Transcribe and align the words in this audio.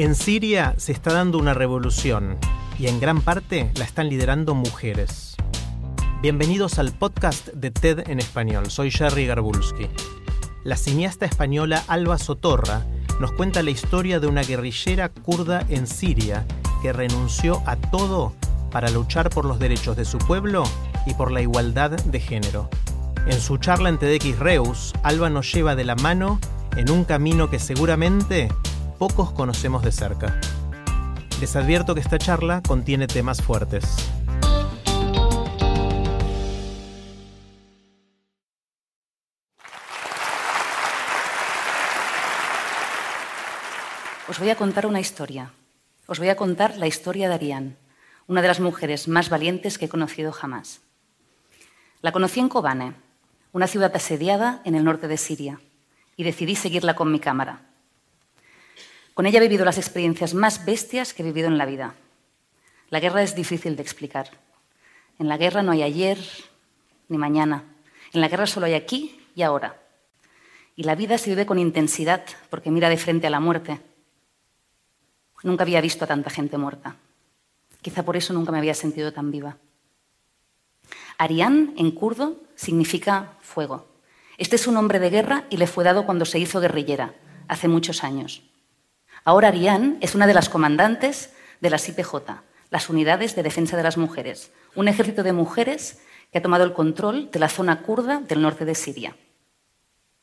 En 0.00 0.14
Siria 0.14 0.74
se 0.78 0.92
está 0.92 1.12
dando 1.12 1.36
una 1.36 1.52
revolución 1.52 2.38
y 2.78 2.86
en 2.86 3.00
gran 3.00 3.20
parte 3.20 3.70
la 3.74 3.84
están 3.84 4.08
liderando 4.08 4.54
mujeres. 4.54 5.36
Bienvenidos 6.22 6.78
al 6.78 6.92
podcast 6.92 7.48
de 7.48 7.70
TED 7.70 8.08
en 8.08 8.18
español. 8.18 8.70
Soy 8.70 8.90
Jerry 8.90 9.26
Garbulski. 9.26 9.88
La 10.64 10.78
cineasta 10.78 11.26
española 11.26 11.84
Alba 11.86 12.16
Sotorra 12.16 12.86
nos 13.20 13.32
cuenta 13.32 13.62
la 13.62 13.72
historia 13.72 14.20
de 14.20 14.26
una 14.26 14.42
guerrillera 14.42 15.10
kurda 15.10 15.66
en 15.68 15.86
Siria 15.86 16.46
que 16.80 16.94
renunció 16.94 17.62
a 17.66 17.76
todo 17.76 18.32
para 18.70 18.88
luchar 18.88 19.28
por 19.28 19.44
los 19.44 19.58
derechos 19.58 19.98
de 19.98 20.06
su 20.06 20.16
pueblo 20.16 20.64
y 21.04 21.12
por 21.12 21.30
la 21.30 21.42
igualdad 21.42 21.90
de 21.90 22.20
género. 22.20 22.70
En 23.26 23.38
su 23.38 23.58
charla 23.58 23.90
en 23.90 23.98
TEDx 23.98 24.38
Reus, 24.38 24.94
Alba 25.02 25.28
nos 25.28 25.52
lleva 25.52 25.76
de 25.76 25.84
la 25.84 25.96
mano 25.96 26.40
en 26.74 26.90
un 26.90 27.04
camino 27.04 27.50
que 27.50 27.58
seguramente 27.58 28.48
pocos 29.00 29.32
conocemos 29.32 29.82
de 29.82 29.92
cerca. 29.92 30.38
Les 31.40 31.56
advierto 31.56 31.94
que 31.94 32.02
esta 32.02 32.18
charla 32.18 32.60
contiene 32.60 33.06
temas 33.06 33.40
fuertes. 33.40 33.82
Os 44.28 44.38
voy 44.38 44.50
a 44.50 44.56
contar 44.56 44.84
una 44.84 45.00
historia. 45.00 45.50
Os 46.06 46.18
voy 46.18 46.28
a 46.28 46.36
contar 46.36 46.76
la 46.76 46.86
historia 46.86 47.30
de 47.30 47.36
Ariane, 47.36 47.76
una 48.26 48.42
de 48.42 48.48
las 48.48 48.60
mujeres 48.60 49.08
más 49.08 49.30
valientes 49.30 49.78
que 49.78 49.86
he 49.86 49.88
conocido 49.88 50.30
jamás. 50.30 50.82
La 52.02 52.12
conocí 52.12 52.38
en 52.38 52.50
Kobane, 52.50 52.92
una 53.52 53.66
ciudad 53.66 53.96
asediada 53.96 54.60
en 54.66 54.74
el 54.74 54.84
norte 54.84 55.08
de 55.08 55.16
Siria, 55.16 55.58
y 56.16 56.24
decidí 56.24 56.54
seguirla 56.54 56.94
con 56.94 57.10
mi 57.10 57.18
cámara. 57.18 57.69
Con 59.20 59.26
ella 59.26 59.36
he 59.36 59.42
vivido 59.42 59.66
las 59.66 59.76
experiencias 59.76 60.32
más 60.32 60.64
bestias 60.64 61.12
que 61.12 61.22
he 61.22 61.26
vivido 61.26 61.46
en 61.46 61.58
la 61.58 61.66
vida. 61.66 61.94
La 62.88 63.00
guerra 63.00 63.22
es 63.22 63.34
difícil 63.34 63.76
de 63.76 63.82
explicar. 63.82 64.30
En 65.18 65.28
la 65.28 65.36
guerra 65.36 65.62
no 65.62 65.72
hay 65.72 65.82
ayer 65.82 66.16
ni 67.10 67.18
mañana. 67.18 67.64
En 68.14 68.22
la 68.22 68.28
guerra 68.28 68.46
solo 68.46 68.64
hay 68.64 68.72
aquí 68.72 69.20
y 69.34 69.42
ahora. 69.42 69.78
Y 70.74 70.84
la 70.84 70.94
vida 70.94 71.18
se 71.18 71.28
vive 71.28 71.44
con 71.44 71.58
intensidad 71.58 72.24
porque 72.48 72.70
mira 72.70 72.88
de 72.88 72.96
frente 72.96 73.26
a 73.26 73.30
la 73.30 73.40
muerte. 73.40 73.82
Nunca 75.42 75.64
había 75.64 75.82
visto 75.82 76.06
a 76.06 76.08
tanta 76.08 76.30
gente 76.30 76.56
muerta. 76.56 76.96
Quizá 77.82 78.02
por 78.02 78.16
eso 78.16 78.32
nunca 78.32 78.52
me 78.52 78.58
había 78.58 78.72
sentido 78.72 79.12
tan 79.12 79.30
viva. 79.30 79.58
Arián, 81.18 81.74
en 81.76 81.90
kurdo, 81.90 82.40
significa 82.54 83.34
fuego. 83.42 83.86
Este 84.38 84.56
es 84.56 84.66
un 84.66 84.72
nombre 84.72 84.98
de 84.98 85.10
guerra 85.10 85.44
y 85.50 85.58
le 85.58 85.66
fue 85.66 85.84
dado 85.84 86.06
cuando 86.06 86.24
se 86.24 86.38
hizo 86.38 86.58
guerrillera, 86.58 87.12
hace 87.48 87.68
muchos 87.68 88.02
años. 88.02 88.49
Ahora 89.24 89.48
Arián 89.48 89.98
es 90.00 90.14
una 90.14 90.26
de 90.26 90.34
las 90.34 90.48
comandantes 90.48 91.32
de 91.60 91.70
las 91.70 91.88
IPJ, 91.88 92.14
las 92.70 92.88
Unidades 92.88 93.36
de 93.36 93.42
Defensa 93.42 93.76
de 93.76 93.82
las 93.82 93.98
Mujeres, 93.98 94.50
un 94.74 94.88
ejército 94.88 95.22
de 95.22 95.32
mujeres 95.32 96.00
que 96.32 96.38
ha 96.38 96.42
tomado 96.42 96.64
el 96.64 96.72
control 96.72 97.30
de 97.30 97.38
la 97.38 97.48
zona 97.48 97.82
kurda 97.82 98.20
del 98.20 98.40
norte 98.40 98.64
de 98.64 98.74
Siria. 98.74 99.16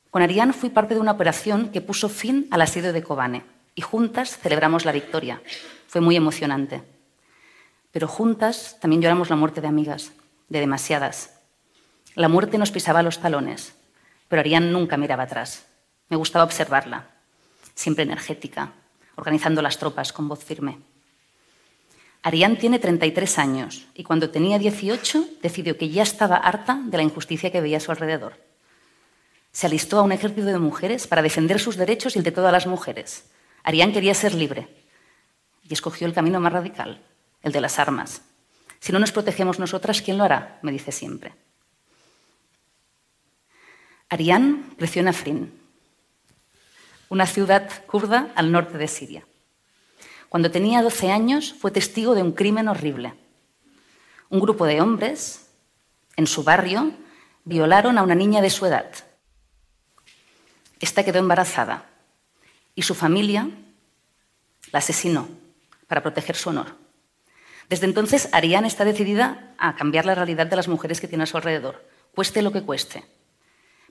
Con 0.09 0.21
Arián 0.21 0.53
fui 0.53 0.69
parte 0.69 0.95
de 0.95 0.99
una 0.99 1.11
operación 1.11 1.69
que 1.69 1.81
puso 1.81 2.09
fin 2.09 2.47
al 2.49 2.61
asedio 2.61 2.93
de 2.93 3.03
Kobane 3.03 3.43
y 3.75 3.81
juntas 3.81 4.37
celebramos 4.37 4.85
la 4.85 4.91
victoria. 4.91 5.41
Fue 5.87 6.01
muy 6.01 6.15
emocionante. 6.15 6.81
Pero 7.91 8.07
juntas 8.07 8.77
también 8.79 9.01
lloramos 9.01 9.29
la 9.29 9.35
muerte 9.35 9.61
de 9.61 9.67
amigas, 9.67 10.13
de 10.49 10.59
demasiadas. 10.59 11.37
La 12.15 12.29
muerte 12.29 12.57
nos 12.57 12.71
pisaba 12.71 13.03
los 13.03 13.19
talones, 13.19 13.75
pero 14.27 14.39
Arián 14.39 14.71
nunca 14.71 14.97
miraba 14.97 15.23
atrás. 15.23 15.67
Me 16.09 16.17
gustaba 16.17 16.45
observarla, 16.45 17.09
siempre 17.75 18.03
energética, 18.03 18.71
organizando 19.17 19.61
las 19.61 19.77
tropas 19.77 20.13
con 20.13 20.29
voz 20.29 20.43
firme. 20.43 20.79
Arián 22.23 22.57
tiene 22.57 22.79
33 22.79 23.39
años 23.39 23.87
y 23.93 24.03
cuando 24.03 24.29
tenía 24.29 24.59
18 24.59 25.41
decidió 25.41 25.77
que 25.77 25.89
ya 25.89 26.03
estaba 26.03 26.37
harta 26.37 26.79
de 26.85 26.97
la 26.97 27.03
injusticia 27.03 27.51
que 27.51 27.61
veía 27.61 27.77
a 27.77 27.81
su 27.81 27.91
alrededor. 27.91 28.33
Se 29.51 29.67
alistó 29.67 29.99
a 29.99 30.03
un 30.03 30.11
ejército 30.11 30.45
de 30.45 30.59
mujeres 30.59 31.07
para 31.07 31.21
defender 31.21 31.59
sus 31.59 31.77
derechos 31.77 32.15
y 32.15 32.19
el 32.19 32.23
de 32.23 32.31
todas 32.31 32.51
las 32.51 32.67
mujeres. 32.67 33.25
Arián 33.63 33.91
quería 33.91 34.13
ser 34.13 34.33
libre 34.33 34.67
y 35.67 35.73
escogió 35.73 36.07
el 36.07 36.13
camino 36.13 36.39
más 36.39 36.53
radical, 36.53 37.01
el 37.41 37.51
de 37.51 37.61
las 37.61 37.79
armas. 37.79 38.21
Si 38.79 38.91
no 38.91 38.99
nos 38.99 39.11
protegemos 39.11 39.57
nosotras, 39.57 40.01
¿quién 40.01 40.17
lo 40.17 40.23
hará? 40.23 40.59
me 40.61 40.71
dice 40.71 40.91
siempre. 40.91 41.33
Arián 44.09 44.75
creció 44.77 45.01
en 45.01 45.07
Afrin, 45.07 45.56
una 47.09 47.25
ciudad 47.25 47.69
kurda 47.85 48.31
al 48.35 48.51
norte 48.51 48.77
de 48.77 48.87
Siria. 48.87 49.25
Cuando 50.29 50.51
tenía 50.51 50.81
12 50.81 51.11
años 51.11 51.55
fue 51.57 51.71
testigo 51.71 52.15
de 52.15 52.21
un 52.21 52.33
crimen 52.33 52.67
horrible. 52.67 53.13
Un 54.29 54.39
grupo 54.39 54.65
de 54.65 54.81
hombres 54.81 55.49
en 56.17 56.27
su 56.27 56.43
barrio 56.43 56.91
violaron 57.45 57.97
a 57.97 58.03
una 58.03 58.15
niña 58.15 58.41
de 58.41 58.49
su 58.49 58.65
edad. 58.65 58.91
Esta 60.79 61.05
quedó 61.05 61.19
embarazada 61.19 61.85
y 62.75 62.81
su 62.81 62.93
familia 62.93 63.49
la 64.71 64.79
asesinó 64.79 65.29
para 65.87 66.03
proteger 66.03 66.35
su 66.35 66.49
honor. 66.49 66.75
Desde 67.69 67.85
entonces, 67.85 68.29
Ariane 68.31 68.67
está 68.67 68.85
decidida 68.85 69.53
a 69.57 69.75
cambiar 69.75 70.05
la 70.05 70.15
realidad 70.15 70.47
de 70.47 70.55
las 70.55 70.67
mujeres 70.67 71.01
que 71.01 71.07
tiene 71.07 71.23
a 71.23 71.27
su 71.27 71.37
alrededor, 71.37 71.85
cueste 72.13 72.41
lo 72.41 72.51
que 72.51 72.63
cueste. 72.63 73.03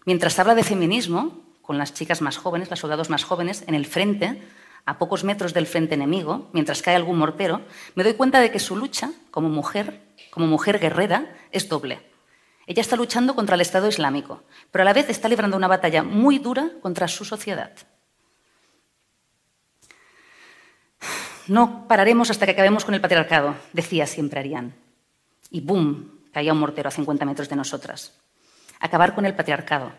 Mientras 0.04 0.38
habla 0.38 0.54
de 0.54 0.64
feminismo, 0.64 1.45
con 1.66 1.78
las 1.78 1.92
chicas 1.92 2.22
más 2.22 2.36
jóvenes, 2.36 2.70
las 2.70 2.78
soldados 2.78 3.10
más 3.10 3.24
jóvenes, 3.24 3.64
en 3.66 3.74
el 3.74 3.86
frente, 3.86 4.40
a 4.84 4.98
pocos 4.98 5.24
metros 5.24 5.52
del 5.52 5.66
frente 5.66 5.94
enemigo, 5.94 6.48
mientras 6.52 6.80
cae 6.80 6.94
algún 6.94 7.18
mortero, 7.18 7.62
me 7.96 8.04
doy 8.04 8.14
cuenta 8.14 8.40
de 8.40 8.52
que 8.52 8.60
su 8.60 8.76
lucha 8.76 9.10
como 9.32 9.48
mujer, 9.48 10.00
como 10.30 10.46
mujer 10.46 10.78
guerrera, 10.78 11.36
es 11.50 11.68
doble. 11.68 12.00
Ella 12.66 12.80
está 12.80 12.96
luchando 12.96 13.34
contra 13.34 13.56
el 13.56 13.60
Estado 13.60 13.88
Islámico, 13.88 14.42
pero 14.70 14.82
a 14.82 14.84
la 14.84 14.92
vez 14.92 15.10
está 15.10 15.28
librando 15.28 15.56
una 15.56 15.68
batalla 15.68 16.02
muy 16.02 16.38
dura 16.38 16.70
contra 16.80 17.08
su 17.08 17.24
sociedad. 17.24 17.72
No 21.48 21.86
pararemos 21.86 22.30
hasta 22.30 22.46
que 22.46 22.52
acabemos 22.52 22.84
con 22.84 22.94
el 22.94 23.00
patriarcado, 23.00 23.54
decía 23.72 24.06
siempre 24.06 24.40
Arián. 24.40 24.74
Y 25.50 25.60
¡boom! 25.60 26.20
caía 26.32 26.52
un 26.52 26.58
mortero 26.58 26.88
a 26.88 26.92
50 26.92 27.24
metros 27.24 27.48
de 27.48 27.56
nosotras. 27.56 28.18
Acabar 28.80 29.14
con 29.14 29.26
el 29.26 29.34
patriarcado. 29.34 29.92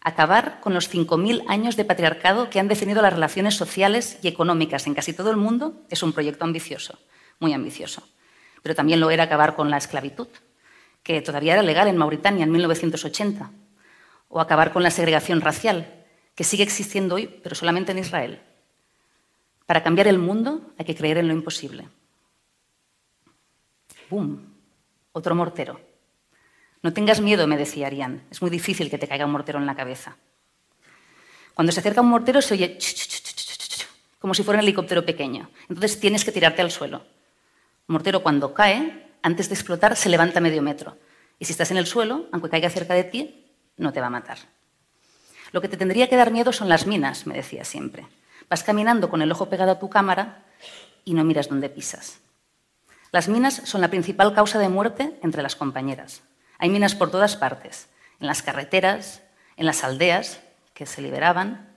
Acabar 0.00 0.60
con 0.60 0.74
los 0.74 0.92
5.000 0.92 1.44
años 1.48 1.76
de 1.76 1.84
patriarcado 1.84 2.50
que 2.50 2.60
han 2.60 2.68
definido 2.68 3.02
las 3.02 3.12
relaciones 3.12 3.54
sociales 3.54 4.18
y 4.22 4.28
económicas 4.28 4.86
en 4.86 4.94
casi 4.94 5.12
todo 5.12 5.30
el 5.30 5.36
mundo 5.36 5.82
es 5.90 6.02
un 6.02 6.12
proyecto 6.12 6.44
ambicioso, 6.44 6.98
muy 7.40 7.52
ambicioso. 7.52 8.08
Pero 8.62 8.74
también 8.74 9.00
lo 9.00 9.10
era 9.10 9.24
acabar 9.24 9.56
con 9.56 9.70
la 9.70 9.76
esclavitud, 9.76 10.28
que 11.02 11.20
todavía 11.22 11.54
era 11.54 11.62
legal 11.62 11.88
en 11.88 11.96
Mauritania 11.96 12.44
en 12.44 12.52
1980. 12.52 13.50
O 14.28 14.40
acabar 14.40 14.72
con 14.72 14.82
la 14.82 14.90
segregación 14.90 15.40
racial, 15.40 16.04
que 16.34 16.44
sigue 16.44 16.62
existiendo 16.62 17.16
hoy, 17.16 17.26
pero 17.42 17.54
solamente 17.54 17.92
en 17.92 17.98
Israel. 17.98 18.40
Para 19.66 19.82
cambiar 19.82 20.06
el 20.06 20.18
mundo 20.18 20.72
hay 20.78 20.84
que 20.84 20.94
creer 20.94 21.18
en 21.18 21.28
lo 21.28 21.34
imposible. 21.34 21.88
¡Bum! 24.08 24.38
Otro 25.12 25.34
mortero. 25.34 25.87
No 26.82 26.92
tengas 26.92 27.20
miedo, 27.20 27.46
me 27.46 27.56
decía 27.56 27.86
Arián. 27.86 28.22
Es 28.30 28.40
muy 28.40 28.50
difícil 28.50 28.90
que 28.90 28.98
te 28.98 29.08
caiga 29.08 29.26
un 29.26 29.32
mortero 29.32 29.58
en 29.58 29.66
la 29.66 29.74
cabeza. 29.74 30.16
Cuando 31.54 31.72
se 31.72 31.80
acerca 31.80 32.00
un 32.00 32.08
mortero 32.08 32.40
se 32.40 32.54
oye 32.54 32.78
como 34.18 34.34
si 34.34 34.42
fuera 34.42 34.58
un 34.58 34.64
helicóptero 34.64 35.04
pequeño. 35.04 35.50
Entonces 35.68 35.98
tienes 36.00 36.24
que 36.24 36.32
tirarte 36.32 36.62
al 36.62 36.70
suelo. 36.70 36.98
Un 37.88 37.94
mortero 37.94 38.22
cuando 38.22 38.52
cae, 38.54 39.10
antes 39.22 39.48
de 39.48 39.54
explotar, 39.54 39.96
se 39.96 40.08
levanta 40.08 40.40
medio 40.40 40.62
metro. 40.62 40.96
Y 41.38 41.44
si 41.44 41.52
estás 41.52 41.70
en 41.70 41.76
el 41.76 41.86
suelo, 41.86 42.26
aunque 42.32 42.50
caiga 42.50 42.70
cerca 42.70 42.94
de 42.94 43.04
ti, 43.04 43.46
no 43.76 43.92
te 43.92 44.00
va 44.00 44.08
a 44.08 44.10
matar. 44.10 44.38
Lo 45.52 45.60
que 45.60 45.68
te 45.68 45.76
tendría 45.76 46.08
que 46.08 46.16
dar 46.16 46.30
miedo 46.30 46.52
son 46.52 46.68
las 46.68 46.86
minas, 46.86 47.26
me 47.26 47.34
decía 47.34 47.64
siempre. 47.64 48.06
Vas 48.50 48.64
caminando 48.64 49.08
con 49.08 49.22
el 49.22 49.32
ojo 49.32 49.48
pegado 49.48 49.72
a 49.72 49.78
tu 49.78 49.88
cámara 49.88 50.44
y 51.04 51.14
no 51.14 51.24
miras 51.24 51.48
dónde 51.48 51.68
pisas. 51.70 52.20
Las 53.12 53.28
minas 53.28 53.62
son 53.64 53.80
la 53.80 53.88
principal 53.88 54.34
causa 54.34 54.58
de 54.58 54.68
muerte 54.68 55.18
entre 55.22 55.42
las 55.42 55.56
compañeras. 55.56 56.22
Hay 56.58 56.70
minas 56.70 56.94
por 56.94 57.10
todas 57.10 57.36
partes, 57.36 57.88
en 58.20 58.26
las 58.26 58.42
carreteras, 58.42 59.22
en 59.56 59.66
las 59.66 59.84
aldeas 59.84 60.40
que 60.74 60.86
se 60.86 61.00
liberaban. 61.00 61.68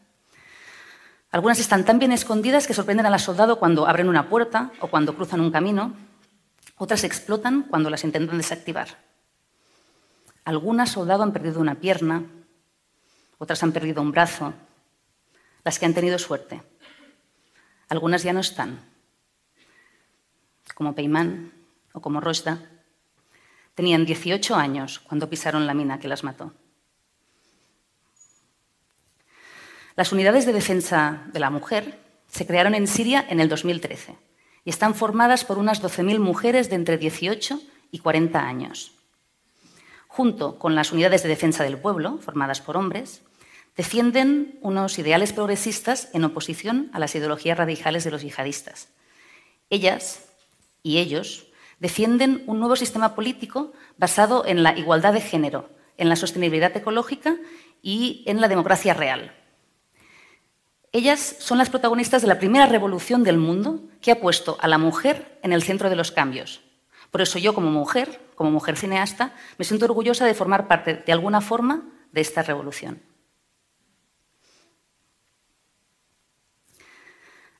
Algunas 1.32 1.60
están 1.60 1.86
tan 1.86 2.00
bien 2.00 2.12
escondidas 2.12 2.68
que 2.68 2.74
sorprenden 2.74 3.06
al 3.06 3.20
soldado 3.20 3.60
cuando 3.60 3.88
abren 3.88 4.10
una 4.10 4.28
puerta 4.28 4.72
o 4.80 4.88
cuando 4.88 5.16
cruzan 5.16 5.40
un 5.40 5.52
camino. 5.52 5.94
Otras 6.78 7.04
explotan 7.04 7.64
cuando 7.64 7.90
las 7.90 8.04
intentan 8.04 8.38
desactivar. 8.38 8.98
Algunas 10.44 10.90
soldados 10.90 11.24
han 11.24 11.34
perdido 11.34 11.60
una 11.60 11.76
pierna, 11.76 12.24
otras 13.38 13.62
han 13.62 13.72
perdido 13.72 14.02
un 14.02 14.12
brazo, 14.12 14.54
las 15.64 15.78
que 15.78 15.86
han 15.86 15.94
tenido 15.94 16.18
suerte. 16.18 16.64
Algunas 17.88 18.24
ya 18.24 18.34
no 18.34 18.40
están, 18.40 18.80
como 20.74 20.96
Peimán 20.96 21.52
o 21.94 22.02
como 22.02 22.20
Rosda. 22.20 22.71
Tenían 23.76 24.06
18 24.06 24.56
años 24.56 25.00
cuando 25.00 25.30
pisaron 25.30 25.66
la 25.66 25.74
mina 25.74 26.00
que 26.00 26.08
las 26.08 26.24
mató. 26.24 26.54
Las 29.96 30.12
unidades 30.12 30.46
de 30.46 30.54
defensa 30.54 31.24
de 31.32 31.40
la 31.40 31.50
mujer 31.50 32.00
se 32.28 32.48
crearon 32.48 32.76
en 32.76 32.88
Siria 32.88 33.26
en 33.30 33.40
el 33.40 33.50
2013 33.50 34.16
y 34.64 34.70
están 34.70 34.96
formadas 34.96 35.44
por 35.44 35.58
unas 35.58 35.82
12.000 35.82 36.20
mujeres 36.20 36.70
de 36.70 36.76
entre 36.76 36.98
18 36.98 37.62
y 37.92 38.00
40 38.00 38.40
años. 38.40 38.94
Junto 40.08 40.60
con 40.60 40.76
las 40.76 40.92
unidades 40.92 41.24
de 41.24 41.30
defensa 41.30 41.64
del 41.64 41.78
pueblo, 41.78 42.20
formadas 42.20 42.62
por 42.62 42.78
hombres, 42.78 43.22
defienden 43.76 44.60
unos 44.62 45.00
ideales 45.00 45.34
progresistas 45.34 46.10
en 46.14 46.24
oposición 46.24 46.90
a 46.94 47.00
las 47.00 47.16
ideologías 47.16 47.58
radicales 47.58 48.04
de 48.04 48.12
los 48.12 48.22
yihadistas. 48.22 48.90
Ellas 49.70 50.26
y 50.84 50.98
ellos 50.98 51.48
defienden 51.82 52.44
un 52.46 52.60
nuevo 52.60 52.76
sistema 52.76 53.16
político 53.16 53.74
basado 53.98 54.46
en 54.46 54.62
la 54.62 54.78
igualdad 54.78 55.14
de 55.14 55.20
género, 55.20 55.72
en 55.98 56.10
la 56.10 56.16
sostenibilidad 56.16 56.78
ecológica 56.78 57.38
y 57.82 58.24
en 58.28 58.40
la 58.40 58.48
democracia 58.48 58.94
real. 58.94 59.34
Ellas 60.92 61.38
son 61.40 61.58
las 61.58 61.72
protagonistas 61.72 62.22
de 62.22 62.28
la 62.28 62.38
primera 62.38 62.68
revolución 62.68 63.24
del 63.24 63.38
mundo 63.38 63.82
que 64.00 64.12
ha 64.12 64.20
puesto 64.20 64.58
a 64.62 64.68
la 64.68 64.78
mujer 64.78 65.40
en 65.42 65.54
el 65.54 65.64
centro 65.64 65.90
de 65.90 65.96
los 65.96 66.12
cambios. 66.12 66.62
Por 67.10 67.22
eso 67.22 67.40
yo, 67.40 67.56
como 67.56 67.72
mujer, 67.72 68.22
como 68.36 68.52
mujer 68.52 68.78
cineasta, 68.78 69.34
me 69.58 69.66
siento 69.66 69.86
orgullosa 69.86 70.26
de 70.26 70.36
formar 70.36 70.68
parte, 70.68 71.02
de 71.04 71.12
alguna 71.12 71.42
forma, 71.42 71.90
de 72.12 72.22
esta 72.22 72.44
revolución. 72.44 73.02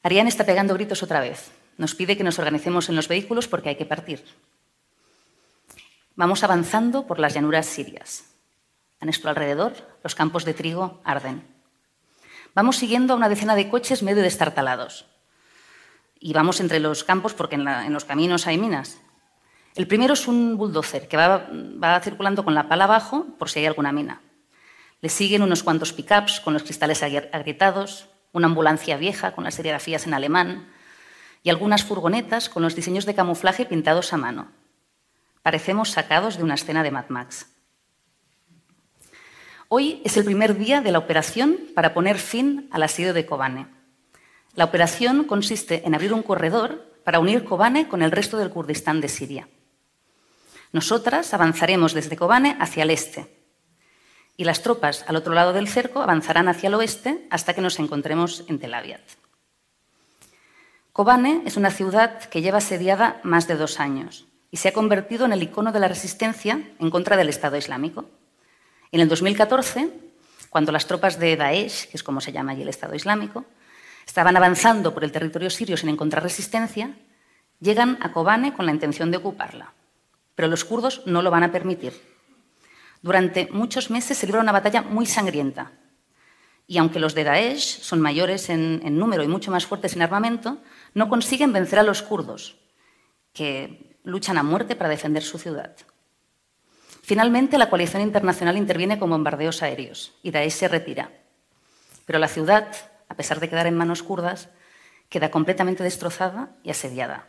Ariane 0.04 0.30
está 0.30 0.46
pegando 0.46 0.76
gritos 0.76 1.02
otra 1.02 1.22
vez. 1.22 1.52
Nos 1.78 1.96
pide 1.96 2.18
que 2.18 2.24
nos 2.24 2.40
organicemos 2.40 2.90
en 2.90 2.96
los 2.96 3.08
vehículos 3.08 3.48
porque 3.48 3.70
hay 3.70 3.76
que 3.76 3.86
partir. 3.86 4.24
Vamos 6.16 6.44
avanzando 6.44 7.08
por 7.08 7.20
las 7.20 7.34
llanuras 7.34 7.66
sirias. 7.66 8.26
A 9.00 9.06
nuestro 9.06 9.30
alrededor, 9.30 9.74
los 10.04 10.14
campos 10.14 10.46
de 10.46 10.54
trigo 10.54 11.02
arden. 11.04 11.44
Vamos 12.54 12.78
siguiendo 12.78 13.14
a 13.14 13.18
una 13.18 13.30
decena 13.30 13.56
de 13.56 13.70
coches 13.70 14.04
medio 14.04 14.22
destartalados. 14.22 15.06
Y 16.20 16.34
vamos 16.34 16.60
entre 16.60 16.80
los 16.80 17.04
campos 17.04 17.34
porque 17.34 17.56
en, 17.56 17.94
los 17.94 18.06
caminos 18.06 18.46
hay 18.46 18.58
minas. 18.58 19.00
El 19.74 19.88
primero 19.88 20.14
es 20.14 20.28
un 20.28 20.58
bulldozer 20.58 21.08
que 21.08 21.18
va, 21.18 21.48
va, 21.50 22.00
circulando 22.02 22.44
con 22.44 22.54
la 22.54 22.68
pala 22.68 22.84
abajo 22.84 23.26
por 23.40 23.50
si 23.50 23.60
hay 23.60 23.66
alguna 23.66 23.92
mina. 23.92 24.22
Le 25.00 25.10
siguen 25.10 25.42
unos 25.42 25.64
cuantos 25.64 25.94
pickups 25.94 26.42
con 26.42 26.54
los 26.54 26.64
cristales 26.64 27.02
agrietados, 27.02 28.10
una 28.34 28.48
ambulancia 28.48 28.98
vieja 28.98 29.32
con 29.32 29.46
las 29.46 29.56
serigrafías 29.56 30.06
en 30.06 30.14
alemán 30.14 30.68
y 31.44 31.50
algunas 31.50 31.84
furgonetas 31.84 32.50
con 32.50 32.64
los 32.64 32.76
diseños 32.76 33.06
de 33.06 33.16
camuflaje 33.16 33.66
pintados 33.66 34.14
a 34.14 34.18
mano. 34.18 34.52
Parecemos 35.42 35.90
sacados 35.90 36.38
de 36.38 36.44
una 36.44 36.56
escena 36.56 36.84
de 36.84 36.92
Mad 36.92 37.10
Max. 37.10 37.48
Hoy 39.70 40.02
es 40.04 40.18
el 40.18 40.26
primer 40.26 40.58
día 40.58 40.82
de 40.82 40.92
la 40.92 41.00
operación 41.00 41.58
para 41.74 41.94
poner 41.94 42.18
fin 42.18 42.68
al 42.72 42.84
asedio 42.84 43.14
de 43.14 43.26
Kobane. 43.26 43.68
La 44.54 44.66
operación 44.66 45.24
consiste 45.24 45.88
en 45.88 45.96
abrir 45.96 46.14
un 46.14 46.24
corredor 46.24 46.92
para 47.04 47.20
unir 47.20 47.46
Kobane 47.46 47.88
con 47.88 48.02
el 48.02 48.12
resto 48.12 48.38
del 48.38 48.50
Kurdistán 48.50 49.02
de 49.02 49.08
Siria. 49.08 49.48
Nosotras 50.74 51.34
avanzaremos 51.34 51.94
desde 51.94 52.18
Kobane 52.18 52.58
hacia 52.60 52.84
el 52.84 52.92
este 52.92 53.42
y 54.38 54.44
las 54.44 54.62
tropas 54.62 55.06
al 55.08 55.16
otro 55.16 55.34
lado 55.34 55.54
del 55.54 55.68
cerco 55.68 56.02
avanzarán 56.02 56.48
hacia 56.48 56.68
el 56.68 56.74
oeste 56.74 57.28
hasta 57.30 57.54
que 57.54 57.62
nos 57.62 57.80
encontremos 57.80 58.44
en 58.48 58.60
Tel 58.60 58.74
Aviv. 58.74 59.00
Kobane 60.94 61.44
es 61.46 61.56
una 61.56 61.72
ciudad 61.72 62.20
que 62.26 62.42
lleva 62.42 62.58
asediada 62.58 63.22
más 63.24 63.48
de 63.48 63.56
dos 63.56 63.80
años 63.80 64.26
y 64.52 64.58
se 64.58 64.68
ha 64.68 64.74
convertido 64.74 65.26
en 65.26 65.32
el 65.32 65.42
icono 65.42 65.72
de 65.72 65.80
la 65.80 65.88
resistencia 65.88 66.62
en 66.80 66.90
contra 66.90 67.16
del 67.16 67.30
Estado 67.30 67.56
Islámico. 67.56 68.10
En 68.92 69.00
el 69.00 69.08
2014, 69.08 69.90
cuando 70.50 70.74
las 70.74 70.88
tropas 70.88 71.18
de 71.18 71.38
Daesh, 71.38 71.88
que 71.88 71.96
es 71.96 72.04
como 72.04 72.20
se 72.20 72.34
llama 72.34 72.52
allí 72.52 72.64
el 72.64 72.68
Estado 72.68 72.94
Islámico, 72.94 73.46
estaban 74.06 74.36
avanzando 74.36 74.94
por 74.94 75.06
el 75.06 75.14
territorio 75.14 75.50
sirio 75.50 75.78
sin 75.78 75.88
encontrar 75.88 76.24
resistencia, 76.24 76.94
llegan 77.62 77.98
a 78.02 78.12
Kobane 78.12 78.54
con 78.54 78.66
la 78.66 78.74
intención 78.74 79.12
de 79.12 79.18
ocuparla. 79.18 79.72
Pero 80.36 80.50
los 80.50 80.66
kurdos 80.66 81.04
no 81.06 81.22
lo 81.22 81.32
van 81.32 81.44
a 81.44 81.54
permitir. 81.54 81.94
Durante 83.02 83.48
muchos 83.50 83.90
meses 83.92 84.18
se 84.18 84.26
libra 84.26 84.42
una 84.42 84.52
batalla 84.52 84.82
muy 84.82 85.06
sangrienta. 85.06 85.72
Y 86.68 86.78
aunque 86.78 87.00
los 87.00 87.16
de 87.16 87.24
Daesh 87.24 87.82
son 87.82 88.02
mayores 88.02 88.50
en, 88.50 88.82
en 88.84 88.98
número 88.98 89.24
y 89.24 89.30
mucho 89.30 89.52
más 89.52 89.66
fuertes 89.66 89.96
en 89.96 90.02
armamento, 90.02 90.58
no 90.94 91.10
consiguen 91.10 91.54
vencer 91.54 91.80
a 91.80 91.84
los 91.84 92.02
kurdos, 92.02 92.58
que 93.34 93.98
luchan 94.04 94.38
a 94.38 94.44
muerte 94.44 94.76
para 94.76 94.90
defender 94.90 95.24
su 95.24 95.38
ciudad. 95.38 95.76
Finalmente, 97.02 97.58
la 97.58 97.70
coalición 97.70 98.02
internacional 98.02 98.58
interviene 98.58 99.00
con 99.00 99.10
bombardeos 99.10 99.64
aéreos 99.64 100.14
y 100.24 100.32
Daesh 100.32 100.54
se 100.54 100.68
retira. 100.68 101.12
Pero 102.06 102.20
la 102.20 102.28
ciudad, 102.28 102.68
a 103.10 103.16
pesar 103.16 103.40
de 103.40 103.50
quedar 103.50 103.68
en 103.68 103.78
manos 103.78 104.04
kurdas, 104.04 104.50
queda 105.10 105.32
completamente 105.32 105.84
destrozada 105.84 106.56
y 106.64 106.70
asediada. 106.70 107.28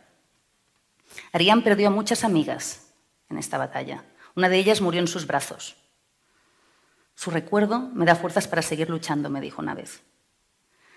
Arián 1.31 1.63
perdió 1.63 1.87
a 1.87 1.91
muchas 1.91 2.23
amigas 2.23 2.93
en 3.29 3.37
esta 3.37 3.57
batalla. 3.57 4.03
Una 4.35 4.49
de 4.49 4.57
ellas 4.57 4.81
murió 4.81 5.01
en 5.01 5.07
sus 5.07 5.27
brazos. 5.27 5.75
Su 7.15 7.29
recuerdo 7.29 7.79
me 7.79 8.05
da 8.05 8.15
fuerzas 8.15 8.47
para 8.47 8.61
seguir 8.61 8.89
luchando, 8.89 9.29
me 9.29 9.41
dijo 9.41 9.61
una 9.61 9.75
vez. 9.75 10.01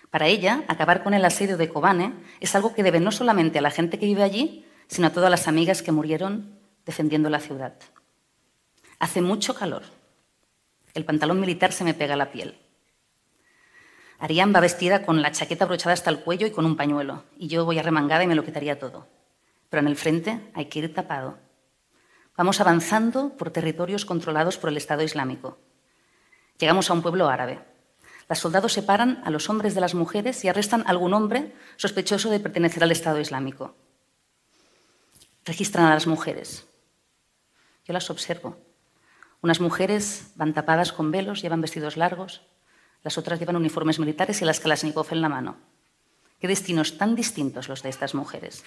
Para 0.09 0.27
ella, 0.27 0.63
acabar 0.67 1.03
con 1.03 1.13
el 1.13 1.25
asedio 1.25 1.57
de 1.57 1.69
Kobane 1.69 2.13
es 2.39 2.55
algo 2.55 2.73
que 2.73 2.83
debe 2.83 2.99
no 2.99 3.11
solamente 3.11 3.59
a 3.59 3.61
la 3.61 3.71
gente 3.71 3.99
que 3.99 4.05
vive 4.05 4.23
allí, 4.23 4.65
sino 4.87 5.07
a 5.07 5.11
todas 5.11 5.29
las 5.29 5.47
amigas 5.47 5.81
que 5.81 5.91
murieron 5.91 6.57
defendiendo 6.85 7.29
la 7.29 7.39
ciudad. 7.39 7.73
Hace 8.99 9.21
mucho 9.21 9.53
calor. 9.53 9.83
El 10.93 11.05
pantalón 11.05 11.39
militar 11.39 11.71
se 11.73 11.83
me 11.83 11.93
pega 11.93 12.15
a 12.15 12.17
la 12.17 12.31
piel. 12.31 12.57
Arián 14.19 14.53
va 14.55 14.61
vestida 14.61 15.05
con 15.05 15.21
la 15.21 15.31
chaqueta 15.31 15.65
abrochada 15.65 15.93
hasta 15.93 16.09
el 16.09 16.21
cuello 16.21 16.47
y 16.47 16.51
con 16.51 16.65
un 16.65 16.75
pañuelo, 16.75 17.25
y 17.37 17.47
yo 17.47 17.65
voy 17.65 17.77
arremangada 17.77 18.23
y 18.23 18.27
me 18.27 18.33
lo 18.33 18.43
quitaría 18.43 18.79
todo. 18.79 19.07
Pero 19.69 19.81
en 19.81 19.87
el 19.87 19.95
frente 19.95 20.39
hay 20.55 20.65
que 20.65 20.79
ir 20.79 20.93
tapado. 20.93 21.37
Vamos 22.35 22.59
avanzando 22.61 23.29
por 23.37 23.51
territorios 23.51 24.05
controlados 24.05 24.57
por 24.57 24.69
el 24.69 24.77
Estado 24.77 25.03
Islámico. 25.03 25.59
Llegamos 26.57 26.89
a 26.89 26.93
un 26.93 27.03
pueblo 27.03 27.27
árabe. 27.27 27.59
Los 28.29 28.39
soldados 28.39 28.73
separan 28.73 29.21
a 29.23 29.29
los 29.29 29.49
hombres 29.49 29.73
de 29.73 29.81
las 29.81 29.93
mujeres 29.93 30.43
y 30.43 30.49
arrestan 30.49 30.81
a 30.81 30.89
algún 30.89 31.13
hombre 31.13 31.53
sospechoso 31.77 32.29
de 32.29 32.39
pertenecer 32.39 32.83
al 32.83 32.91
Estado 32.91 33.19
Islámico. 33.19 33.75
Registran 35.45 35.85
a 35.85 35.93
las 35.93 36.07
mujeres. 36.07 36.67
Yo 37.85 37.93
las 37.93 38.09
observo. 38.09 38.57
Unas 39.41 39.61
mujeres 39.61 40.31
van 40.35 40.53
tapadas 40.53 40.91
con 40.91 41.11
velos, 41.11 41.41
llevan 41.41 41.61
vestidos 41.61 41.95
largos, 41.95 42.41
las 43.03 43.17
otras 43.17 43.39
llevan 43.39 43.55
uniformes 43.55 43.99
militares 43.99 44.41
y 44.41 44.45
las 44.45 44.59
Kalashnikov 44.59 45.07
en 45.11 45.21
la 45.21 45.29
mano. 45.29 45.55
Qué 46.41 46.47
destinos 46.47 46.97
tan 46.97 47.15
distintos 47.15 47.69
los 47.69 47.81
de 47.81 47.89
estas 47.89 48.13
mujeres. 48.13 48.65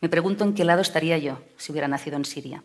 Me 0.00 0.08
pregunto 0.08 0.44
en 0.44 0.54
qué 0.54 0.64
lado 0.64 0.80
estaría 0.80 1.18
yo 1.18 1.42
si 1.58 1.70
hubiera 1.72 1.88
nacido 1.88 2.16
en 2.16 2.24
Siria. 2.24 2.64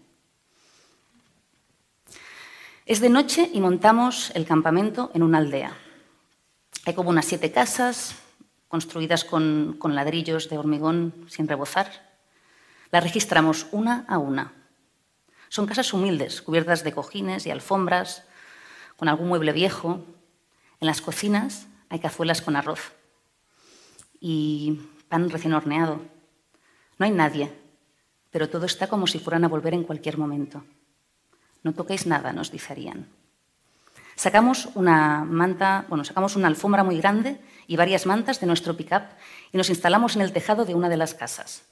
Es 2.86 3.02
de 3.02 3.10
noche 3.10 3.50
y 3.52 3.60
montamos 3.60 4.32
el 4.36 4.46
campamento 4.46 5.12
en 5.14 5.24
una 5.24 5.40
aldea. 5.40 5.76
Hay 6.86 6.94
como 6.94 7.10
unas 7.10 7.26
siete 7.26 7.52
casas 7.52 8.16
construidas 8.68 9.26
con, 9.26 9.80
ladrillos 9.82 10.50
de 10.50 10.60
hormigón 10.60 11.26
sin 11.28 11.48
rebozar. 11.48 11.92
Las 12.92 13.04
registramos 13.04 13.66
una 13.72 14.06
a 14.08 14.20
una. 14.20 14.54
Son 15.50 15.66
casas 15.66 15.94
humildes, 15.94 16.44
cubiertas 16.44 16.84
de 16.84 16.94
cojines 16.94 17.48
y 17.48 17.52
alfombras, 17.52 18.24
con 18.98 19.10
algún 19.10 19.30
mueble 19.30 19.52
viejo. 19.52 20.06
En 20.80 20.86
las 20.86 21.02
cocinas 21.02 21.68
hay 21.90 22.00
cazuelas 22.00 22.44
con 22.44 22.56
arroz 22.56 22.92
y 24.20 24.80
pan 25.10 25.32
recién 25.32 25.54
horneado. 25.54 26.02
No 27.00 27.06
hay 27.06 27.12
nadie, 27.12 27.52
pero 28.30 28.48
todo 28.48 28.68
está 28.68 28.88
como 28.88 29.08
si 29.08 29.18
fueran 29.18 29.44
a 29.44 29.48
volver 29.48 29.74
en 29.74 29.84
cualquier 29.84 30.20
momento. 30.20 30.64
No 31.64 31.74
toquéis 31.74 32.06
nada, 32.06 32.32
nos 32.32 32.52
dicerían. 32.52 33.08
Sacamos 34.16 34.70
una 34.76 35.26
manta, 35.26 35.86
una 35.90 36.48
alfombra 36.48 36.84
muy 36.84 36.98
grande 36.98 37.40
y 37.68 37.76
varias 37.76 38.06
mantas 38.06 38.40
de 38.40 38.48
nuestro 38.48 38.78
pick-up 38.78 39.04
y 39.52 39.58
nos 39.58 39.70
instalamos 39.70 40.16
en 40.16 40.22
el 40.22 40.32
tejado 40.32 40.66
de 40.66 40.74
una 40.74 40.90
de 40.90 40.98
las 40.98 41.14
casas. 41.14 41.64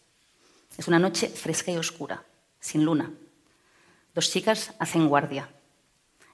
Es 0.78 0.88
una 0.88 1.00
noche 1.00 1.30
fresca 1.30 1.72
y 1.72 1.78
oscura, 1.78 2.24
sin 2.60 2.84
luna. 2.84 3.12
Dos 4.14 4.30
chicas 4.30 4.74
hacen 4.80 5.08
guardia. 5.08 5.50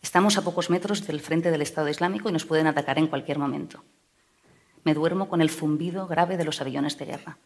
Estamos 0.01 0.37
a 0.37 0.41
pocos 0.43 0.69
metros 0.69 1.05
del 1.05 1.19
frente 1.19 1.51
del 1.51 1.61
Estado 1.61 1.89
Islámico 1.89 2.29
y 2.29 2.31
nos 2.31 2.45
pueden 2.45 2.67
atacar 2.67 2.97
en 2.97 3.07
cualquier 3.07 3.37
momento. 3.37 3.83
Me 4.83 4.93
duermo 4.93 5.29
con 5.29 5.41
el 5.41 5.49
zumbido 5.49 6.07
grave 6.07 6.37
de 6.37 6.45
los 6.45 6.61
aviones 6.61 6.97
de 6.97 7.05
guerra. 7.05 7.37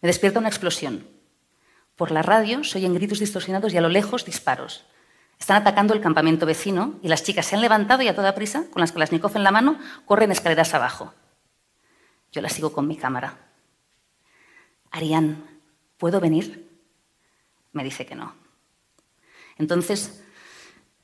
Me 0.00 0.08
despierta 0.08 0.38
una 0.38 0.48
explosión. 0.48 1.06
Por 1.94 2.10
la 2.10 2.22
radio 2.22 2.64
se 2.64 2.78
oyen 2.78 2.94
gritos 2.94 3.20
distorsionados 3.20 3.72
y 3.72 3.76
a 3.76 3.80
lo 3.80 3.88
lejos 3.88 4.24
disparos. 4.24 4.84
Están 5.44 5.60
atacando 5.60 5.92
el 5.92 6.00
campamento 6.00 6.46
vecino 6.46 6.98
y 7.02 7.08
las 7.08 7.22
chicas 7.22 7.44
se 7.44 7.54
han 7.54 7.60
levantado 7.60 8.02
y 8.02 8.08
a 8.08 8.16
toda 8.16 8.34
prisa, 8.34 8.64
con 8.70 8.80
las 8.80 8.92
Kalashnikov 8.92 9.36
en 9.36 9.44
la 9.44 9.50
mano, 9.50 9.78
corren 10.06 10.32
escaleras 10.32 10.72
abajo. 10.72 11.12
Yo 12.32 12.40
la 12.40 12.48
sigo 12.48 12.72
con 12.72 12.88
mi 12.88 12.96
cámara. 12.96 13.36
Ariane, 14.90 15.36
¿puedo 15.98 16.18
venir? 16.18 16.66
Me 17.72 17.84
dice 17.84 18.06
que 18.06 18.14
no. 18.14 18.34
Entonces 19.58 20.24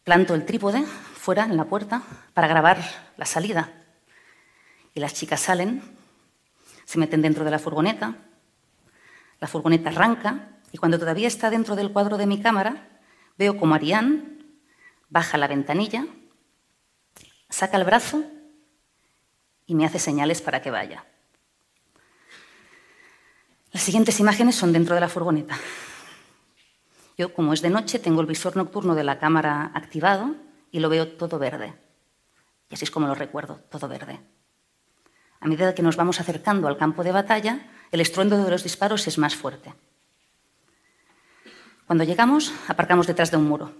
planto 0.05 0.35
el 0.35 0.47
trípode 0.47 0.85
fuera 0.87 1.45
en 1.45 1.59
la 1.59 1.67
puerta 1.67 2.01
para 2.33 2.49
grabar 2.49 2.79
la 3.19 3.27
salida. 3.27 3.71
Y 4.95 5.01
las 5.01 5.13
chicas 5.13 5.41
salen, 5.41 5.83
se 6.87 6.99
meten 6.99 7.21
dentro 7.21 7.45
de 7.45 7.51
la 7.51 7.59
furgoneta, 7.59 8.15
la 9.39 9.49
furgoneta 9.49 9.91
arranca 9.91 10.49
y 10.73 10.79
cuando 10.79 10.99
todavía 10.99 11.29
está 11.29 11.51
dentro 11.51 11.77
del 11.77 11.93
cuadro 11.93 12.17
de 12.17 12.25
mi 12.25 12.41
cámara, 12.41 12.90
veo 13.37 13.57
como 13.57 13.75
Ariane 13.75 14.31
baja 15.09 15.39
la 15.39 15.49
ventanilla, 15.49 16.07
saca 17.49 17.77
el 17.77 17.85
brazo 17.85 18.25
y 19.67 19.75
me 19.75 19.85
hace 19.85 19.99
señales 19.99 20.41
para 20.41 20.63
que 20.63 20.71
vaya. 20.71 21.05
Las 23.73 23.83
siguientes 23.83 24.19
imágenes 24.19 24.57
son 24.57 24.73
dentro 24.73 24.95
de 24.95 25.01
la 25.01 25.09
furgoneta. 25.09 25.59
Yo, 27.17 27.35
como 27.35 27.53
es 27.53 27.61
de 27.61 27.71
noche, 27.71 27.99
tengo 27.99 28.21
el 28.21 28.27
visor 28.27 28.57
nocturno 28.57 28.95
de 28.95 29.05
la 29.05 29.19
cámara 29.19 29.71
activado 29.75 30.35
y 30.73 30.81
lo 30.81 30.89
veo 30.89 31.07
todo 31.07 31.39
verde. 31.39 31.75
Y 32.69 32.75
así 32.75 32.85
es 32.85 32.91
como 32.91 33.07
lo 33.07 33.15
recuerdo, 33.15 33.61
todo 33.69 33.89
verde. 33.89 34.21
A 35.41 35.47
medida 35.47 35.75
que 35.75 35.83
nos 35.83 35.97
vamos 35.97 36.21
acercando 36.21 36.69
al 36.69 36.77
campo 36.77 37.05
de 37.05 37.13
batalla, 37.13 37.71
el 37.91 38.01
estruendo 38.01 38.43
de 38.43 38.51
los 38.51 38.63
disparos 38.63 39.07
es 39.07 39.19
más 39.19 39.35
fuerte. 39.35 39.75
Cuando 41.91 42.05
llegamos, 42.05 42.53
aparcamos 42.69 43.09
detrás 43.09 43.33
de 43.33 43.37
un 43.37 43.49
muro. 43.49 43.73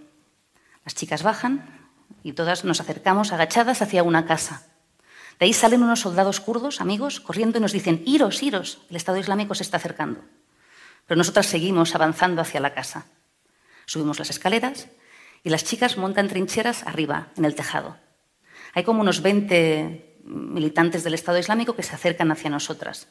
Las 0.83 0.95
chicas 0.95 1.23
bajan 1.23 1.87
y 2.23 2.33
todas 2.33 2.65
nos 2.65 2.81
acercamos 2.81 3.31
agachadas 3.31 3.81
hacia 3.81 4.03
una 4.03 4.25
casa. 4.25 4.67
De 5.39 5.45
ahí 5.45 5.53
salen 5.53 5.81
unos 5.81 6.01
soldados 6.01 6.41
kurdos, 6.41 6.81
amigos, 6.81 7.21
corriendo 7.21 7.57
y 7.57 7.61
nos 7.61 7.71
dicen, 7.71 8.03
iros, 8.05 8.43
iros, 8.43 8.79
el 8.89 8.97
Estado 8.97 9.17
Islámico 9.17 9.55
se 9.55 9.63
está 9.63 9.77
acercando. 9.77 10.19
Pero 11.07 11.17
nosotras 11.17 11.45
seguimos 11.45 11.95
avanzando 11.95 12.41
hacia 12.41 12.59
la 12.59 12.73
casa. 12.73 13.05
Subimos 13.85 14.19
las 14.19 14.29
escaleras 14.29 14.89
y 15.41 15.49
las 15.49 15.63
chicas 15.63 15.95
montan 15.95 16.27
trincheras 16.27 16.85
arriba, 16.85 17.29
en 17.37 17.45
el 17.45 17.55
tejado. 17.55 17.95
Hay 18.73 18.83
como 18.83 18.99
unos 18.99 19.21
20 19.21 20.19
militantes 20.25 21.05
del 21.05 21.13
Estado 21.13 21.37
Islámico 21.37 21.77
que 21.77 21.83
se 21.83 21.95
acercan 21.95 22.29
hacia 22.29 22.49
nosotras. 22.49 23.07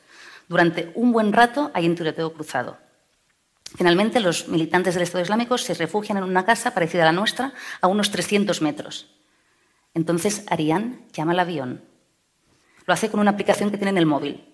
Durante 0.47 0.93
un 0.95 1.11
buen 1.11 1.33
rato 1.33 1.71
hay 1.73 1.89
un 1.89 1.95
tiroteo 1.95 2.35
cruzado. 2.35 2.90
Finalmente, 3.77 4.21
los 4.21 4.49
militantes 4.49 4.95
del 4.95 5.05
Estado 5.05 5.23
Islámico 5.23 5.57
se 5.57 5.75
refugian 5.75 6.19
en 6.19 6.25
una 6.25 6.45
casa 6.45 6.75
parecida 6.75 7.03
a 7.03 7.07
la 7.07 7.13
nuestra, 7.13 7.53
a 7.81 7.87
unos 7.87 8.11
300 8.11 8.63
metros. 8.63 9.15
Entonces, 9.95 10.45
Ariane 10.49 11.07
llama 11.13 11.33
al 11.33 11.41
avión. 11.41 11.85
Lo 12.87 12.95
hace 12.95 13.11
con 13.11 13.21
una 13.21 13.31
aplicación 13.31 13.71
que 13.71 13.77
tiene 13.77 13.91
en 13.91 13.99
el 13.99 14.07
móvil, 14.07 14.45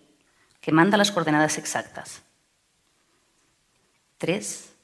que 0.60 0.72
manda 0.72 0.98
las 0.98 1.12
coordenadas 1.12 1.56
exactas. 1.58 2.22
Tres, 4.18 4.74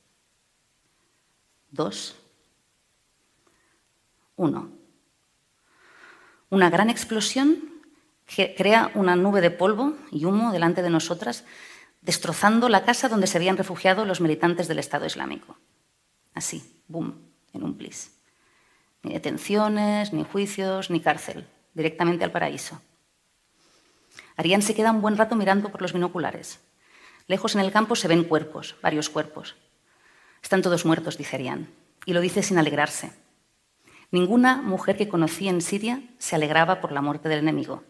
dos, 1.70 2.16
uno. 4.36 4.70
Una 6.50 6.70
gran 6.70 6.90
explosión 6.90 7.72
crea 8.26 8.90
una 8.94 9.16
nube 9.16 9.40
de 9.40 9.50
polvo 9.50 9.94
y 10.10 10.24
humo 10.24 10.52
delante 10.52 10.82
de 10.82 10.90
nosotras, 10.90 11.44
destrozando 12.02 12.68
la 12.68 12.84
casa 12.84 13.08
donde 13.08 13.26
se 13.26 13.38
habían 13.38 13.56
refugiado 13.56 14.04
los 14.04 14.20
militantes 14.20 14.68
del 14.68 14.78
Estado 14.78 15.06
Islámico. 15.06 15.56
Así, 16.34 16.82
boom, 16.88 17.32
en 17.52 17.62
un 17.62 17.78
plis. 17.78 18.12
Ni 19.02 19.12
detenciones, 19.14 20.12
ni 20.12 20.24
juicios, 20.24 20.90
ni 20.90 21.00
cárcel, 21.00 21.46
directamente 21.74 22.24
al 22.24 22.32
paraíso. 22.32 22.80
Arián 24.36 24.62
se 24.62 24.74
queda 24.74 24.90
un 24.90 25.00
buen 25.00 25.16
rato 25.16 25.36
mirando 25.36 25.70
por 25.70 25.82
los 25.82 25.92
binoculares. 25.92 26.60
Lejos 27.26 27.54
en 27.54 27.60
el 27.60 27.72
campo 27.72 27.96
se 27.96 28.08
ven 28.08 28.24
cuerpos, 28.24 28.76
varios 28.82 29.08
cuerpos. 29.08 29.56
Están 30.42 30.62
todos 30.62 30.84
muertos, 30.84 31.18
dice 31.18 31.36
Arián, 31.36 31.70
y 32.04 32.12
lo 32.12 32.20
dice 32.20 32.42
sin 32.42 32.58
alegrarse. 32.58 33.12
Ninguna 34.10 34.60
mujer 34.60 34.96
que 34.96 35.08
conocí 35.08 35.48
en 35.48 35.62
Siria 35.62 36.02
se 36.18 36.36
alegraba 36.36 36.80
por 36.80 36.92
la 36.92 37.00
muerte 37.00 37.28
del 37.28 37.38
enemigo. 37.38 37.84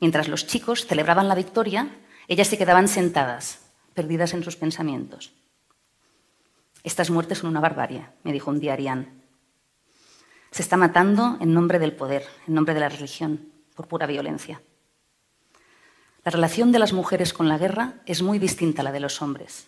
Mientras 0.00 0.28
los 0.28 0.46
chicos 0.46 0.86
celebraban 0.86 1.28
la 1.28 1.34
victoria, 1.34 1.88
ellas 2.30 2.46
se 2.46 2.56
quedaban 2.56 2.86
sentadas, 2.86 3.58
perdidas 3.92 4.34
en 4.34 4.44
sus 4.44 4.54
pensamientos. 4.54 5.32
Estas 6.84 7.10
muertes 7.10 7.38
son 7.38 7.50
una 7.50 7.58
barbarie, 7.58 8.06
me 8.22 8.32
dijo 8.32 8.52
un 8.52 8.60
día 8.60 8.74
Arián. 8.74 9.24
Se 10.52 10.62
está 10.62 10.76
matando 10.76 11.38
en 11.40 11.52
nombre 11.52 11.80
del 11.80 11.96
poder, 11.96 12.24
en 12.46 12.54
nombre 12.54 12.72
de 12.72 12.78
la 12.78 12.88
religión, 12.88 13.50
por 13.74 13.88
pura 13.88 14.06
violencia. 14.06 14.62
La 16.24 16.30
relación 16.30 16.70
de 16.70 16.78
las 16.78 16.92
mujeres 16.92 17.32
con 17.32 17.48
la 17.48 17.58
guerra 17.58 17.94
es 18.06 18.22
muy 18.22 18.38
distinta 18.38 18.82
a 18.82 18.84
la 18.84 18.92
de 18.92 19.00
los 19.00 19.20
hombres. 19.22 19.66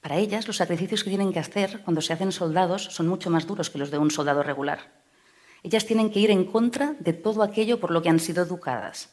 Para 0.00 0.18
ellas, 0.18 0.46
los 0.46 0.58
sacrificios 0.58 1.02
que 1.02 1.10
tienen 1.10 1.32
que 1.32 1.40
hacer 1.40 1.82
cuando 1.82 2.00
se 2.00 2.12
hacen 2.12 2.30
soldados 2.30 2.84
son 2.84 3.08
mucho 3.08 3.28
más 3.28 3.44
duros 3.44 3.70
que 3.70 3.78
los 3.78 3.90
de 3.90 3.98
un 3.98 4.12
soldado 4.12 4.44
regular. 4.44 5.02
Ellas 5.64 5.84
tienen 5.84 6.12
que 6.12 6.20
ir 6.20 6.30
en 6.30 6.44
contra 6.44 6.94
de 7.00 7.12
todo 7.12 7.42
aquello 7.42 7.80
por 7.80 7.90
lo 7.90 8.02
que 8.02 8.10
han 8.10 8.20
sido 8.20 8.44
educadas. 8.44 9.10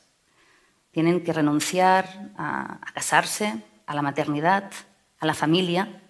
Tienen 0.92 1.24
que 1.24 1.34
renunciar 1.34 2.32
a, 2.38 2.80
casarse, 2.94 3.64
a 3.86 3.96
la 3.96 4.02
maternidad, 4.02 4.72
a 5.20 5.26
la 5.26 5.34
familia. 5.34 6.02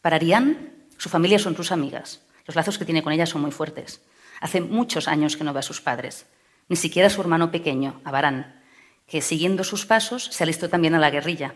Para 0.00 0.16
Arián, 0.16 0.86
su 0.96 1.08
familia 1.08 1.38
son 1.38 1.56
sus 1.56 1.72
amigas. 1.72 2.22
Los 2.46 2.56
lazos 2.56 2.78
que 2.78 2.84
tiene 2.84 3.02
con 3.02 3.12
ellas 3.12 3.28
son 3.28 3.42
muy 3.42 3.50
fuertes. 3.50 4.02
Hace 4.40 4.60
muchos 4.60 5.08
años 5.08 5.36
que 5.36 5.44
no 5.44 5.52
ve 5.52 5.60
a 5.60 5.62
sus 5.62 5.80
padres, 5.80 6.26
ni 6.68 6.76
siquiera 6.76 7.08
a 7.08 7.10
su 7.10 7.20
hermano 7.20 7.50
pequeño, 7.50 8.00
Abarán, 8.04 8.62
que 9.06 9.20
siguiendo 9.20 9.64
sus 9.64 9.84
pasos 9.86 10.24
se 10.24 10.44
alistó 10.44 10.68
también 10.68 10.94
a 10.94 10.98
la 10.98 11.10
guerrilla 11.10 11.54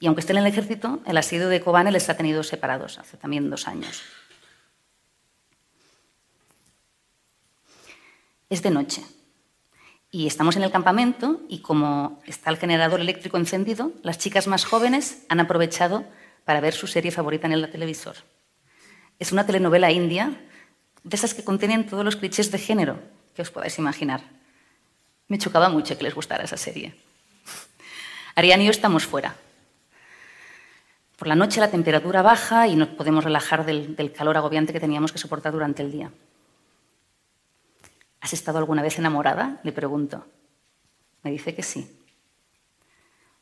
y 0.00 0.06
aunque 0.06 0.20
esté 0.20 0.32
en 0.32 0.38
el 0.40 0.46
ejército, 0.46 1.00
el 1.06 1.16
asedio 1.16 1.48
de 1.48 1.60
Kobane 1.60 1.92
les 1.92 2.08
ha 2.10 2.16
tenido 2.16 2.42
separados 2.42 2.98
hace 2.98 3.16
también 3.16 3.48
dos 3.48 3.68
años. 3.68 4.02
Es 8.50 8.62
de 8.62 8.70
noche 8.70 9.02
y 10.14 10.28
estamos 10.28 10.54
en 10.54 10.62
el 10.62 10.70
campamento 10.70 11.40
y 11.48 11.58
como 11.58 12.22
está 12.24 12.48
el 12.48 12.56
generador 12.56 13.00
eléctrico 13.00 13.36
encendido, 13.36 13.90
las 14.04 14.16
chicas 14.16 14.46
más 14.46 14.64
jóvenes 14.64 15.24
han 15.28 15.40
aprovechado 15.40 16.04
para 16.44 16.60
ver 16.60 16.72
su 16.72 16.86
serie 16.86 17.10
favorita 17.10 17.48
en 17.48 17.52
el 17.52 17.68
televisor. 17.68 18.14
Es 19.18 19.32
una 19.32 19.44
telenovela 19.44 19.90
india 19.90 20.40
de 21.02 21.16
esas 21.16 21.34
que 21.34 21.42
contienen 21.42 21.86
todos 21.88 22.04
los 22.04 22.14
clichés 22.14 22.52
de 22.52 22.58
género 22.58 23.00
que 23.34 23.42
os 23.42 23.50
podáis 23.50 23.76
imaginar. 23.80 24.22
Me 25.26 25.38
chocaba 25.38 25.68
mucho 25.68 25.98
que 25.98 26.04
les 26.04 26.14
gustara 26.14 26.44
esa 26.44 26.56
serie. 26.56 26.94
Ariane 28.36 28.62
y 28.62 28.66
yo 28.66 28.70
estamos 28.70 29.06
fuera, 29.06 29.34
por 31.16 31.26
la 31.26 31.34
noche 31.34 31.58
la 31.58 31.72
temperatura 31.72 32.22
baja 32.22 32.68
y 32.68 32.76
no 32.76 32.96
podemos 32.96 33.24
relajar 33.24 33.66
del, 33.66 34.12
calor 34.16 34.36
agobiante 34.36 34.72
que 34.72 34.78
teníamos 34.78 35.10
que 35.10 35.18
soportar 35.18 35.52
durante 35.52 35.82
el 35.82 35.90
día. 35.90 36.12
¿Has 38.24 38.32
estado 38.32 38.56
alguna 38.56 38.80
vez 38.80 38.98
enamorada? 38.98 39.60
Le 39.64 39.72
pregunto. 39.72 40.24
Me 41.22 41.30
dice 41.30 41.54
que 41.54 41.62
sí. 41.62 42.00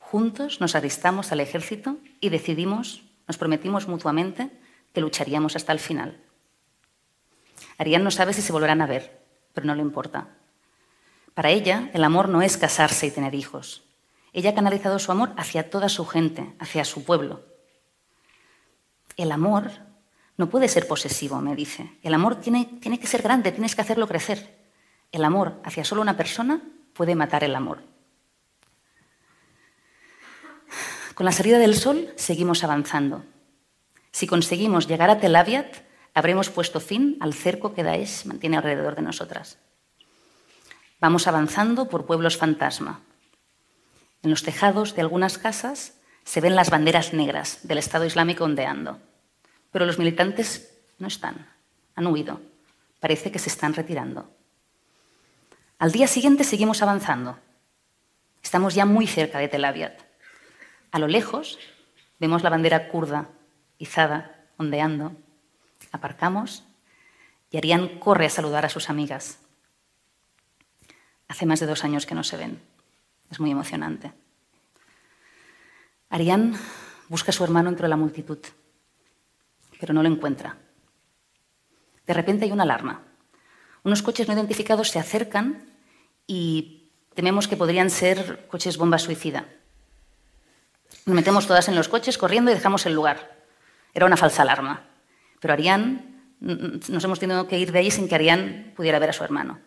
Juntos 0.01 0.61
nos 0.61 0.75
aristamos 0.75 1.31
al 1.31 1.39
ejército 1.39 1.99
y 2.21 2.31
decidimos, 2.31 3.05
nos 3.29 3.39
prometimos 3.39 3.87
mutuamente 3.87 4.51
que 4.93 5.01
lucharíamos 5.01 5.55
hasta 5.55 5.71
el 5.71 5.79
final. 5.79 6.21
Ariane 7.79 8.03
no 8.03 8.11
sabe 8.11 8.33
si 8.33 8.43
se 8.43 8.51
volverán 8.51 8.81
a 8.81 8.89
ver, 8.89 9.23
pero 9.55 9.69
no 9.69 9.77
le 9.77 9.83
importa. 9.83 10.31
Para 11.33 11.51
ella, 11.51 11.89
el 11.95 12.03
amor 12.03 12.29
no 12.29 12.43
es 12.43 12.57
casarse 12.57 13.07
y 13.07 13.13
tener 13.13 13.37
hijos. 13.37 13.85
Ella 14.33 14.51
ha 14.51 14.55
canalizado 14.57 14.99
su 14.99 15.13
amor 15.13 15.33
hacia 15.37 15.71
toda 15.71 15.89
su 15.89 16.07
gente, 16.07 16.57
hacia 16.59 16.85
su 16.85 17.05
pueblo. 17.05 17.45
El 19.17 19.31
amor 19.31 19.71
no 20.37 20.51
puede 20.51 20.67
ser 20.67 20.89
posesivo, 20.89 21.41
me 21.41 21.55
dice. 21.55 22.01
El 22.03 22.15
amor 22.15 22.41
tiene, 22.41 22.65
tiene 22.81 22.99
que 22.99 23.07
ser 23.07 23.23
grande, 23.23 23.53
tienes 23.53 23.77
que 23.77 23.83
hacerlo 23.83 24.09
crecer. 24.09 24.61
El 25.13 25.25
amor 25.25 25.61
hacia 25.63 25.85
solo 25.85 26.01
una 26.01 26.17
persona 26.17 26.63
puede 26.95 27.15
matar 27.15 27.45
el 27.45 27.55
amor. 27.55 27.83
Con 31.15 31.27
la 31.27 31.33
salida 31.33 31.59
del 31.59 31.77
sol 31.77 32.13
seguimos 32.17 32.65
avanzando. 32.65 33.23
Si 34.11 34.27
conseguimos 34.27 34.89
llegar 34.89 35.11
a 35.11 35.21
Tel 35.21 35.37
Aviv, 35.37 35.67
habremos 36.15 36.49
puesto 36.49 36.81
fin 36.81 37.19
al 37.21 37.35
cerco 37.35 37.75
que 37.75 37.83
Daesh 37.83 38.25
mantiene 38.25 38.57
alrededor 38.57 38.97
de 38.97 39.03
nosotras. 39.03 39.59
Vamos 41.01 41.27
avanzando 41.27 41.89
por 41.89 42.07
pueblos 42.07 42.39
fantasma. 42.39 43.03
En 44.23 44.31
los 44.31 44.43
tejados 44.43 44.95
de 44.95 45.03
algunas 45.03 45.37
casas 45.37 45.99
se 46.25 46.41
ven 46.41 46.57
las 46.57 46.71
banderas 46.71 47.13
negras 47.13 47.61
del 47.65 47.79
Estado 47.79 48.07
Islámico 48.07 48.45
ondeando, 48.45 48.99
pero 49.71 49.85
los 49.85 49.99
militantes 49.99 50.69
No 50.99 51.09
están. 51.09 51.49
Han 51.97 52.07
huido. 52.07 52.41
Parece 53.01 53.33
que 53.33 53.41
se 53.41 53.49
están 53.49 53.75
retirando. 53.75 54.31
Al 55.83 55.91
día 55.91 56.07
siguiente 56.07 56.45
seguimos 56.45 56.81
avanzando. 56.81 57.41
Estamos 58.41 58.77
ya 58.77 58.87
muy 58.87 59.09
cerca 59.09 59.41
de 59.41 59.49
Tel 59.49 59.65
Aviv. 59.65 59.91
A 60.93 61.01
lo 61.01 61.09
lejos 61.09 61.59
vemos 62.21 62.45
la 62.45 62.51
bandera 62.51 62.87
kurda 62.87 63.27
izada, 63.79 64.47
ondeando. 64.59 65.17
Aparcamos 65.91 66.63
y 67.51 67.57
Arián 67.57 67.99
corre 67.99 68.27
a 68.27 68.31
saludar 68.31 68.65
a 68.65 68.69
sus 68.69 68.91
amigas. 68.91 69.41
Hace 71.27 71.47
más 71.47 71.59
de 71.59 71.67
dos 71.67 71.83
años 71.83 72.07
que 72.07 72.15
no 72.15 72.23
se 72.23 72.37
ven. 72.37 72.63
Es 73.29 73.41
muy 73.41 73.51
emocionante. 73.51 74.13
Arián 76.11 76.55
busca 77.09 77.33
a 77.33 77.35
su 77.35 77.43
hermano 77.43 77.71
entre 77.71 77.89
la 77.89 77.97
multitud, 77.97 78.39
pero 79.81 79.93
no 79.93 80.05
lo 80.05 80.09
encuentra. 80.09 80.57
De 82.07 82.15
repente 82.15 82.45
hay 82.45 82.53
una 82.53 82.63
alarma. 82.63 83.03
Unos 83.83 84.03
coches 84.03 84.29
no 84.29 84.35
identificados 84.35 84.89
se 84.89 85.01
acercan 85.01 85.72
y 86.27 86.91
tememos 87.15 87.49
que 87.49 87.57
podrían 87.57 87.91
ser 87.91 88.47
coches 88.49 88.77
bomba 88.77 88.99
suicida. 88.99 89.47
Nos 91.07 91.17
metemos 91.17 91.47
todas 91.47 91.69
en 91.69 91.75
los 91.75 91.89
coches 91.89 92.19
corriendo 92.19 92.51
y 92.51 92.55
dejamos 92.55 92.87
el 92.87 92.95
lugar. 92.95 93.39
Era 93.95 94.07
una 94.07 94.17
falsa 94.17 94.43
alarma. 94.43 94.85
Pero 95.41 95.55
Arián, 95.55 96.37
nos 96.41 97.05
hemos 97.05 97.19
tenido 97.19 97.49
que 97.49 97.59
ir 97.59 97.73
de 97.73 97.81
ahí 97.81 97.91
sin 97.91 98.09
que 98.09 98.15
Arián 98.15 98.73
pudiera 98.77 98.99
ver 98.99 99.11
a 99.11 99.13
su 99.13 99.25
hermano. 99.25 99.59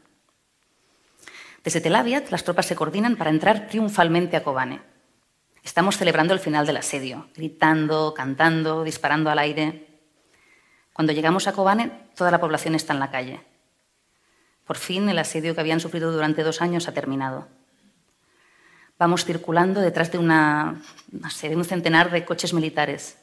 Desde 1.63 1.81
Tel 1.81 1.95
Aviv, 1.95 2.29
las 2.29 2.43
tropas 2.43 2.67
se 2.67 2.75
coordinan 2.75 3.15
para 3.15 3.31
entrar 3.31 3.67
triunfalmente 3.67 4.37
a 4.37 4.43
Kobane. 4.43 4.81
Estamos 5.63 5.97
celebrando 5.97 6.33
el 6.33 6.39
final 6.39 6.65
del 6.65 6.77
asedio, 6.77 7.27
gritando, 7.35 8.13
cantando, 8.13 8.83
disparando 8.83 9.31
al 9.31 9.39
aire. 9.39 9.87
Cuando 10.93 11.11
llegamos 11.11 11.47
a 11.47 11.53
Kobane, 11.53 11.91
toda 12.15 12.29
la 12.29 12.39
población 12.39 12.75
está 12.75 12.93
en 12.93 12.99
la 12.99 13.09
calle. 13.09 13.41
Por 14.65 14.77
fin, 14.77 15.07
el 15.09 15.19
asedio 15.19 15.53
que 15.53 15.61
habían 15.61 15.79
sufrido 15.79 16.11
durante 16.11 16.43
dos 16.43 16.61
años 16.61 16.87
ha 16.87 16.93
terminado. 16.93 17.47
Vamos 18.97 19.25
circulando 19.25 19.81
detrás 19.81 20.11
de 20.11 20.17
un 20.17 21.65
centenar 21.65 22.11
de 22.11 22.25
coches 22.25 22.53
militares 22.53 23.17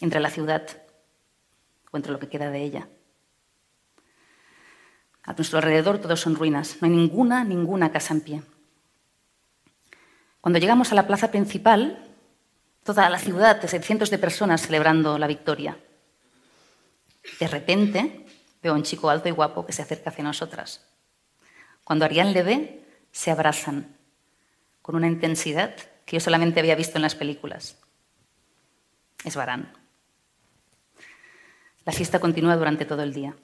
entre 0.00 0.20
la 0.20 0.30
ciudad 0.30 0.66
o 1.90 1.96
entre 1.96 2.12
lo 2.12 2.18
que 2.18 2.28
queda 2.28 2.50
de 2.50 2.62
ella. 2.62 2.88
A 5.24 5.32
nuestro 5.34 5.58
alrededor 5.58 5.98
todo 5.98 6.16
son 6.16 6.34
ruinas, 6.34 6.78
no 6.80 6.86
hay 6.86 6.94
ninguna, 6.94 7.44
ninguna 7.44 7.92
casa 7.92 8.12
en 8.12 8.20
pie. 8.20 8.42
Cuando 10.40 10.58
llegamos 10.58 10.90
a 10.90 10.96
la 10.96 11.06
plaza 11.06 11.30
principal, 11.30 12.12
toda 12.82 13.08
la 13.08 13.18
ciudad, 13.18 13.60
de 13.60 13.68
cientos 13.80 14.10
de 14.10 14.18
personas 14.18 14.62
celebrando 14.62 15.18
la 15.18 15.28
victoria. 15.28 15.78
De 17.38 17.46
repente 17.46 18.21
veo 18.62 18.72
a 18.72 18.76
un 18.76 18.82
chico 18.82 19.10
alto 19.10 19.28
y 19.28 19.32
guapo 19.32 19.66
que 19.66 19.72
se 19.72 19.82
acerca 19.82 20.10
hacia 20.10 20.24
nosotras. 20.24 20.86
Cuando 21.84 22.04
Arián 22.04 22.32
le 22.32 22.42
ve, 22.42 22.84
se 23.10 23.30
abrazan 23.30 23.96
con 24.80 24.94
una 24.94 25.08
intensidad 25.08 25.74
que 26.04 26.16
yo 26.16 26.20
solamente 26.20 26.60
había 26.60 26.74
visto 26.74 26.98
en 26.98 27.02
las 27.02 27.14
películas. 27.14 27.78
Es 29.24 29.36
Barán. 29.36 29.72
La 31.84 31.92
fiesta 31.92 32.20
continúa 32.20 32.56
durante 32.56 32.84
todo 32.84 33.02
el 33.02 33.12
día. 33.12 33.34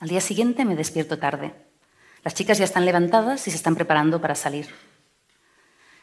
Al 0.00 0.08
día 0.08 0.20
siguiente 0.20 0.64
me 0.64 0.76
despierto 0.76 1.18
tarde. 1.18 1.54
Las 2.24 2.34
chicas 2.34 2.58
ya 2.58 2.64
están 2.64 2.84
levantadas 2.84 3.46
y 3.46 3.50
se 3.50 3.56
están 3.56 3.74
preparando 3.74 4.20
para 4.20 4.34
salir. 4.34 4.68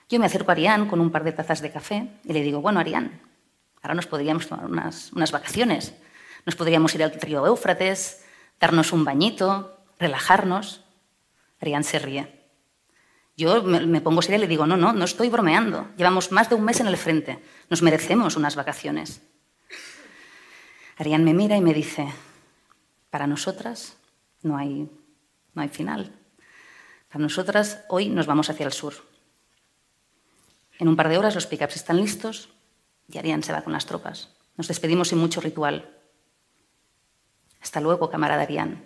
Yo 0.10 0.20
me 0.20 0.26
acerco 0.26 0.52
a 0.52 0.54
Arián 0.54 0.88
con 0.88 1.02
un 1.02 1.12
par 1.12 1.24
de 1.24 1.34
tazas 1.34 1.62
de 1.62 1.72
café 1.72 2.10
y 2.24 2.34
le 2.34 2.42
digo, 2.42 2.62
bueno, 2.62 2.80
Arián, 2.80 3.20
ahora 3.82 3.96
nos 3.96 4.08
podríamos 4.08 4.48
tomar 4.48 4.66
unas, 4.66 5.12
unas 5.12 5.32
vacaciones. 5.32 5.94
Nos 6.48 6.56
podríamos 6.56 6.96
ir 6.96 7.04
al 7.04 7.12
río 7.12 7.46
Éufrates, 7.46 8.24
darnos 8.58 8.94
un 8.94 9.04
bañito, 9.04 9.84
relajarnos. 10.00 10.82
Arián 11.60 11.84
se 11.84 12.00
ríe. 12.00 12.42
Yo 13.36 13.62
me, 13.64 14.00
pongo 14.00 14.22
seria 14.22 14.38
y 14.38 14.40
le 14.40 14.48
digo, 14.48 14.66
no, 14.66 14.78
no, 14.78 14.94
no 14.94 15.04
estoy 15.04 15.28
bromeando. 15.28 15.90
Llevamos 15.98 16.32
más 16.32 16.48
de 16.48 16.56
un 16.56 16.64
mes 16.64 16.80
en 16.80 16.88
el 16.88 16.96
frente. 16.96 17.44
Nos 17.70 17.82
merecemos 17.82 18.38
unas 18.38 18.56
vacaciones. 18.56 19.22
Arián 20.96 21.26
me 21.26 21.34
mira 21.34 21.58
y 21.58 21.62
me 21.62 21.74
dice, 21.74 22.08
para 23.10 23.28
nosotras 23.28 23.98
no 24.42 24.56
hay, 24.56 24.90
no 25.54 25.62
hay 25.62 25.68
final. 25.68 26.14
Para 27.10 27.24
nosotras 27.24 27.84
hoy 27.90 28.08
nos 28.08 28.26
vamos 28.26 28.50
hacia 28.50 28.66
el 28.66 28.72
sur. 28.72 28.94
En 30.80 30.88
un 30.88 30.96
par 30.96 31.10
de 31.10 31.18
horas 31.18 31.36
los 31.36 31.46
pickups 31.46 31.76
están 31.76 31.98
listos 31.98 32.48
y 33.10 33.18
Arián 33.18 33.44
se 33.44 33.52
va 33.52 33.64
con 33.64 33.74
las 33.74 33.86
tropas. 33.86 34.30
Nos 34.56 34.70
despedimos 34.70 35.10
sin 35.10 35.18
mucho 35.18 35.42
ritual. 35.42 35.97
Hasta 37.68 37.82
luego, 37.82 38.10
camarada 38.10 38.44
Arián. 38.44 38.86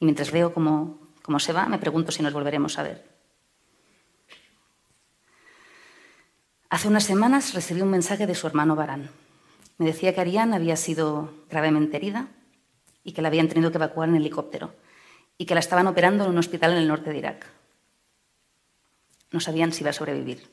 Y 0.00 0.06
mientras 0.06 0.32
veo 0.32 0.54
cómo, 0.54 0.98
cómo 1.20 1.38
se 1.38 1.52
va, 1.52 1.66
me 1.66 1.76
pregunto 1.76 2.10
si 2.10 2.22
nos 2.22 2.32
volveremos 2.32 2.78
a 2.78 2.84
ver. 2.84 3.04
Hace 6.70 6.88
unas 6.88 7.04
semanas 7.04 7.52
recibí 7.52 7.82
un 7.82 7.90
mensaje 7.90 8.26
de 8.26 8.34
su 8.34 8.46
hermano 8.46 8.76
Barán. 8.76 9.10
Me 9.76 9.84
decía 9.84 10.14
que 10.14 10.22
Ariane 10.22 10.56
había 10.56 10.76
sido 10.76 11.34
gravemente 11.50 11.98
herida 11.98 12.28
y 13.04 13.12
que 13.12 13.20
la 13.20 13.28
habían 13.28 13.48
tenido 13.48 13.70
que 13.70 13.76
evacuar 13.76 14.08
en 14.08 14.16
helicóptero 14.16 14.74
y 15.36 15.44
que 15.44 15.52
la 15.52 15.60
estaban 15.60 15.86
operando 15.86 16.24
en 16.24 16.30
un 16.30 16.38
hospital 16.38 16.72
en 16.72 16.78
el 16.78 16.88
norte 16.88 17.10
de 17.10 17.18
Irak. 17.18 17.46
No 19.32 19.40
sabían 19.40 19.70
si 19.70 19.82
iba 19.82 19.90
a 19.90 19.92
sobrevivir. 19.92 20.50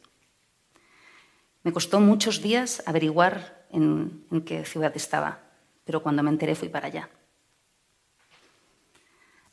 Me 1.63 1.71
costó 1.71 2.01
muchos 2.01 2.41
días 2.41 2.83
averiguar 2.85 3.65
en 3.69 4.43
qué 4.45 4.65
ciudad 4.65 4.91
estaba, 4.93 5.39
pero 5.85 6.03
cuando 6.03 6.21
me 6.21 6.31
enteré 6.31 6.53
fui 6.53 6.67
para 6.67 6.87
allá. 6.87 7.09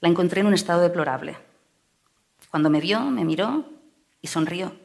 La 0.06 0.10
encontré 0.10 0.40
en 0.40 0.46
un 0.46 0.54
estado 0.54 0.82
deplorable. 0.82 1.36
Cuando 2.52 2.70
me 2.70 2.80
vio, 2.80 3.00
me 3.00 3.24
miró 3.24 3.64
y 4.22 4.28
sonrió. 4.28 4.78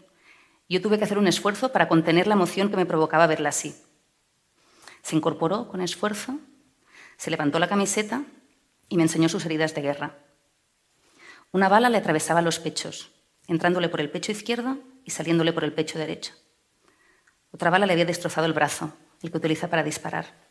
Yo 0.67 0.81
tuve 0.81 0.97
que 0.97 1.03
hacer 1.03 1.19
un 1.19 1.27
esfuerzo 1.27 1.71
para 1.71 1.87
contener 1.87 2.25
la 2.25 2.33
emoción 2.33 2.71
que 2.71 2.75
me 2.75 2.87
provocaba 2.87 3.27
verla 3.27 3.49
así. 3.49 3.75
Se 5.03 5.15
incorporó 5.15 5.67
con 5.67 5.79
esfuerzo, 5.81 6.39
se 7.17 7.29
levantó 7.29 7.59
la 7.59 7.69
camiseta 7.69 8.23
y 8.89 8.97
me 8.97 9.03
enseñó 9.03 9.29
sus 9.29 9.45
heridas 9.45 9.75
de 9.75 9.83
guerra. 9.83 10.17
Una 11.51 11.69
bala 11.69 11.91
le 11.91 11.99
atravesaba 11.99 12.41
los 12.41 12.57
pechos, 12.57 13.11
entrándole 13.45 13.89
por 13.89 14.01
el 14.01 14.09
pecho 14.09 14.31
izquierdo 14.31 14.79
y 15.05 15.11
saliéndole 15.11 15.53
por 15.53 15.63
el 15.63 15.73
pecho 15.73 15.99
derecho. 15.99 16.33
Otra 17.51 17.69
bala 17.69 17.85
le 17.85 17.93
había 17.93 18.05
destrozado 18.05 18.47
el 18.47 18.53
brazo, 18.53 18.91
el 19.21 19.29
que 19.29 19.37
utiliza 19.37 19.69
para 19.69 19.83
disparar. 19.83 20.50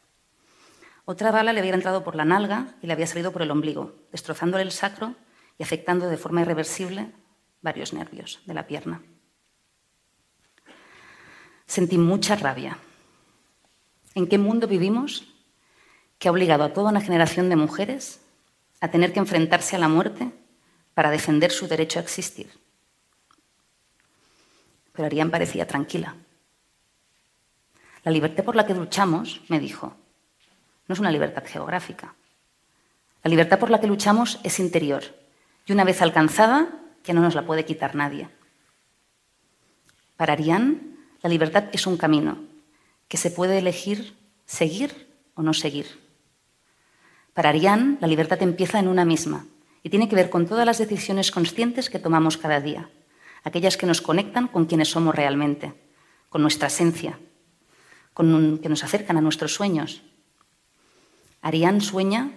Otra 1.11 1.33
bala 1.33 1.53
le 1.53 1.59
había 1.59 1.75
entrado 1.75 2.05
por 2.05 2.15
la 2.15 2.25
nalga 2.25 2.69
y 2.81 2.87
le 2.87 2.93
había 2.93 3.09
salido 3.09 3.33
por 3.33 3.43
el 3.43 3.51
ombligo, 3.51 3.97
destrozándole 4.13 4.63
el 4.63 4.71
sacro 4.71 5.17
y 5.59 5.65
afectando 5.65 6.09
de 6.09 6.17
forma 6.17 6.43
irreversible 6.43 7.11
varios 7.63 7.93
nervios 7.93 8.39
de 8.47 8.55
la 8.55 8.69
pierna. 8.69 9.03
Sentí 11.67 11.99
mucha 11.99 12.37
rabia, 12.37 12.79
¿En 14.15 14.29
qué 14.29 14.39
mundo 14.39 14.69
vivimos 14.69 15.27
que 16.21 16.29
ha 16.29 16.31
obligado 16.31 16.63
a 16.63 16.73
toda 16.73 16.91
una 16.91 17.01
generación 17.01 17.49
de 17.49 17.57
mujeres 17.57 18.21
a 18.81 18.93
tener 18.93 19.13
que 19.13 19.19
enfrentarse 19.19 19.75
a 19.75 19.81
la 19.81 19.89
muerte 19.89 20.31
para 20.95 21.11
defender 21.11 21.51
su 21.51 21.67
derecho 21.67 21.99
a 21.99 22.03
existir? 22.03 22.53
Pero 24.93 25.07
Arián 25.07 25.33
parecía 25.33 25.67
tranquila. 25.67 26.15
La 28.05 28.13
libertad 28.13 28.45
por 28.45 28.55
la 28.55 28.65
que 28.65 28.75
luchamos, 28.75 29.41
me 29.49 29.59
dijo, 29.59 29.97
no 30.91 30.95
es 30.95 30.99
una 30.99 31.13
libertad 31.13 31.45
geográfica. 31.47 32.17
La 33.23 33.29
libertad 33.29 33.61
por 33.61 33.71
la 33.71 33.81
que 33.81 33.87
luchamos 33.87 34.41
es 34.43 34.59
interior 34.59 35.05
y 35.65 35.71
una 35.71 35.85
vez 35.85 36.03
alcanzada 36.03 36.67
ya 37.05 37.15
no 37.15 37.21
nos 37.21 37.37
la 37.37 37.47
puede 37.47 37.65
quitar 37.65 37.95
nadie. 37.95 38.29
Para 40.17 40.33
Arián, 40.33 40.99
la 41.23 41.31
libertad 41.31 41.67
es 41.71 41.87
un 41.87 41.97
camino 41.97 42.39
que 43.07 43.19
se 43.19 43.31
puede 43.31 43.59
elegir 43.59 44.17
seguir 44.47 45.07
o 45.37 45.45
no 45.45 45.55
seguir. 45.55 45.87
Para 47.35 47.51
Arián, 47.51 47.99
la 48.01 48.09
libertad 48.09 48.43
empieza 48.43 48.81
en 48.81 48.89
una 48.89 49.05
misma 49.05 49.47
y 49.85 49.91
tiene 49.91 50.09
que 50.09 50.17
ver 50.17 50.29
con 50.29 50.49
todas 50.49 50.67
las 50.67 50.79
decisiones 50.79 51.31
conscientes 51.31 51.89
que 51.89 52.01
tomamos 52.01 52.37
cada 52.37 52.61
día, 52.61 52.91
aquellas 53.45 53.77
que 53.77 53.87
nos 53.87 54.01
conectan 54.01 54.49
con 54.49 54.67
quienes 54.67 54.89
somos 54.89 55.15
realmente, 55.15 55.73
con 56.29 56.43
nuestra 56.43 56.67
esencia, 56.67 57.21
con 58.13 58.59
que 58.59 58.69
nos 58.69 58.83
acercan 58.83 59.19
a 59.19 59.21
nuestros 59.21 59.55
sueños. 59.55 60.03
Arián 61.43 61.81
sueña 61.81 62.31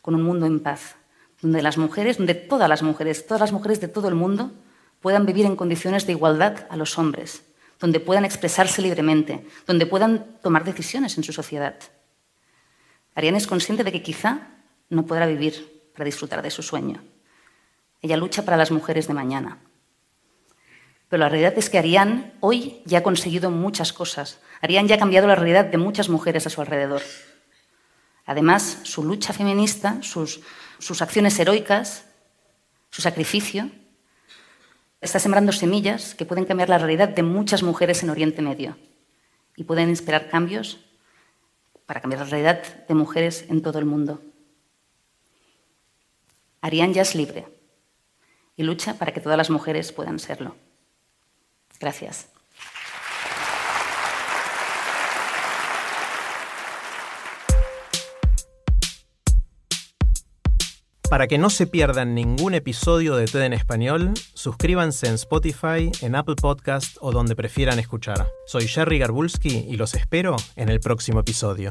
con 0.00 0.14
un 0.14 0.22
mundo 0.22 0.46
en 0.46 0.60
paz, 0.60 0.96
donde 1.40 1.62
las 1.62 1.78
mujeres, 1.78 2.18
donde 2.18 2.34
todas 2.34 2.68
las 2.68 2.82
mujeres, 2.82 3.26
todas 3.26 3.40
las 3.40 3.52
mujeres 3.52 3.80
de 3.80 3.88
todo 3.88 4.08
el 4.08 4.14
mundo 4.14 4.52
puedan 5.00 5.26
vivir 5.26 5.46
en 5.46 5.56
condiciones 5.56 6.06
de 6.06 6.12
igualdad 6.12 6.66
a 6.70 6.76
los 6.76 6.98
hombres, 6.98 7.42
donde 7.78 8.00
puedan 8.00 8.24
expresarse 8.24 8.82
libremente, 8.82 9.46
donde 9.66 9.86
puedan 9.86 10.38
tomar 10.42 10.64
decisiones 10.64 11.16
en 11.16 11.24
su 11.24 11.32
sociedad. 11.32 11.76
Ariane 13.14 13.38
es 13.38 13.46
consciente 13.46 13.84
de 13.84 13.92
que 13.92 14.02
quizá 14.02 14.48
no 14.88 15.06
podrá 15.06 15.26
vivir 15.26 15.90
para 15.92 16.04
disfrutar 16.04 16.42
de 16.42 16.50
su 16.50 16.62
sueño. 16.62 17.02
Ella 18.00 18.16
lucha 18.16 18.44
para 18.44 18.56
las 18.56 18.70
mujeres 18.70 19.08
de 19.08 19.14
mañana. 19.14 19.58
Pero 21.08 21.20
la 21.20 21.28
realidad 21.28 21.54
es 21.56 21.70
que 21.70 21.78
Ariane 21.78 22.32
hoy 22.40 22.82
ya 22.84 22.98
ha 22.98 23.02
conseguido 23.02 23.50
muchas 23.50 23.92
cosas. 23.92 24.40
Ariane 24.60 24.88
ya 24.88 24.96
ha 24.96 24.98
cambiado 24.98 25.26
la 25.26 25.34
realidad 25.34 25.64
de 25.64 25.78
muchas 25.78 26.08
mujeres 26.08 26.46
a 26.46 26.50
su 26.50 26.60
alrededor. 26.60 27.02
Además, 28.28 28.80
su 28.82 29.02
lucha 29.02 29.32
feminista, 29.32 30.02
sus, 30.02 30.40
sus 30.78 31.00
acciones 31.00 31.38
heroicas, 31.38 32.04
su 32.90 33.00
sacrificio, 33.00 33.70
está 35.00 35.18
sembrando 35.18 35.50
semillas 35.50 36.14
que 36.14 36.26
pueden 36.26 36.44
cambiar 36.44 36.68
la 36.68 36.76
realidad 36.76 37.08
de 37.08 37.22
muchas 37.22 37.62
mujeres 37.62 38.02
en 38.02 38.10
Oriente 38.10 38.42
Medio 38.42 38.76
y 39.56 39.64
pueden 39.64 39.88
inspirar 39.88 40.28
cambios 40.28 40.78
para 41.86 42.02
cambiar 42.02 42.20
la 42.20 42.28
realidad 42.28 42.86
de 42.86 42.94
mujeres 42.94 43.46
en 43.48 43.62
todo 43.62 43.78
el 43.78 43.86
mundo. 43.86 44.20
Ariane 46.60 46.92
ya 46.92 47.02
es 47.02 47.14
libre 47.14 47.48
y 48.56 48.62
lucha 48.62 48.98
para 48.98 49.12
que 49.14 49.20
todas 49.22 49.38
las 49.38 49.48
mujeres 49.48 49.90
puedan 49.90 50.18
serlo. 50.18 50.54
Gracias. 51.80 52.28
Para 61.08 61.26
que 61.26 61.38
no 61.38 61.48
se 61.48 61.66
pierdan 61.66 62.14
ningún 62.14 62.52
episodio 62.52 63.16
de 63.16 63.24
TED 63.24 63.44
en 63.44 63.54
español, 63.54 64.12
suscríbanse 64.34 65.06
en 65.06 65.14
Spotify, 65.14 65.90
en 66.02 66.14
Apple 66.14 66.34
Podcast 66.36 66.98
o 67.00 67.12
donde 67.12 67.34
prefieran 67.34 67.78
escuchar. 67.78 68.30
Soy 68.46 68.68
Jerry 68.68 68.98
Garbulski 68.98 69.64
y 69.68 69.76
los 69.76 69.94
espero 69.94 70.36
en 70.54 70.68
el 70.68 70.80
próximo 70.80 71.20
episodio. 71.20 71.70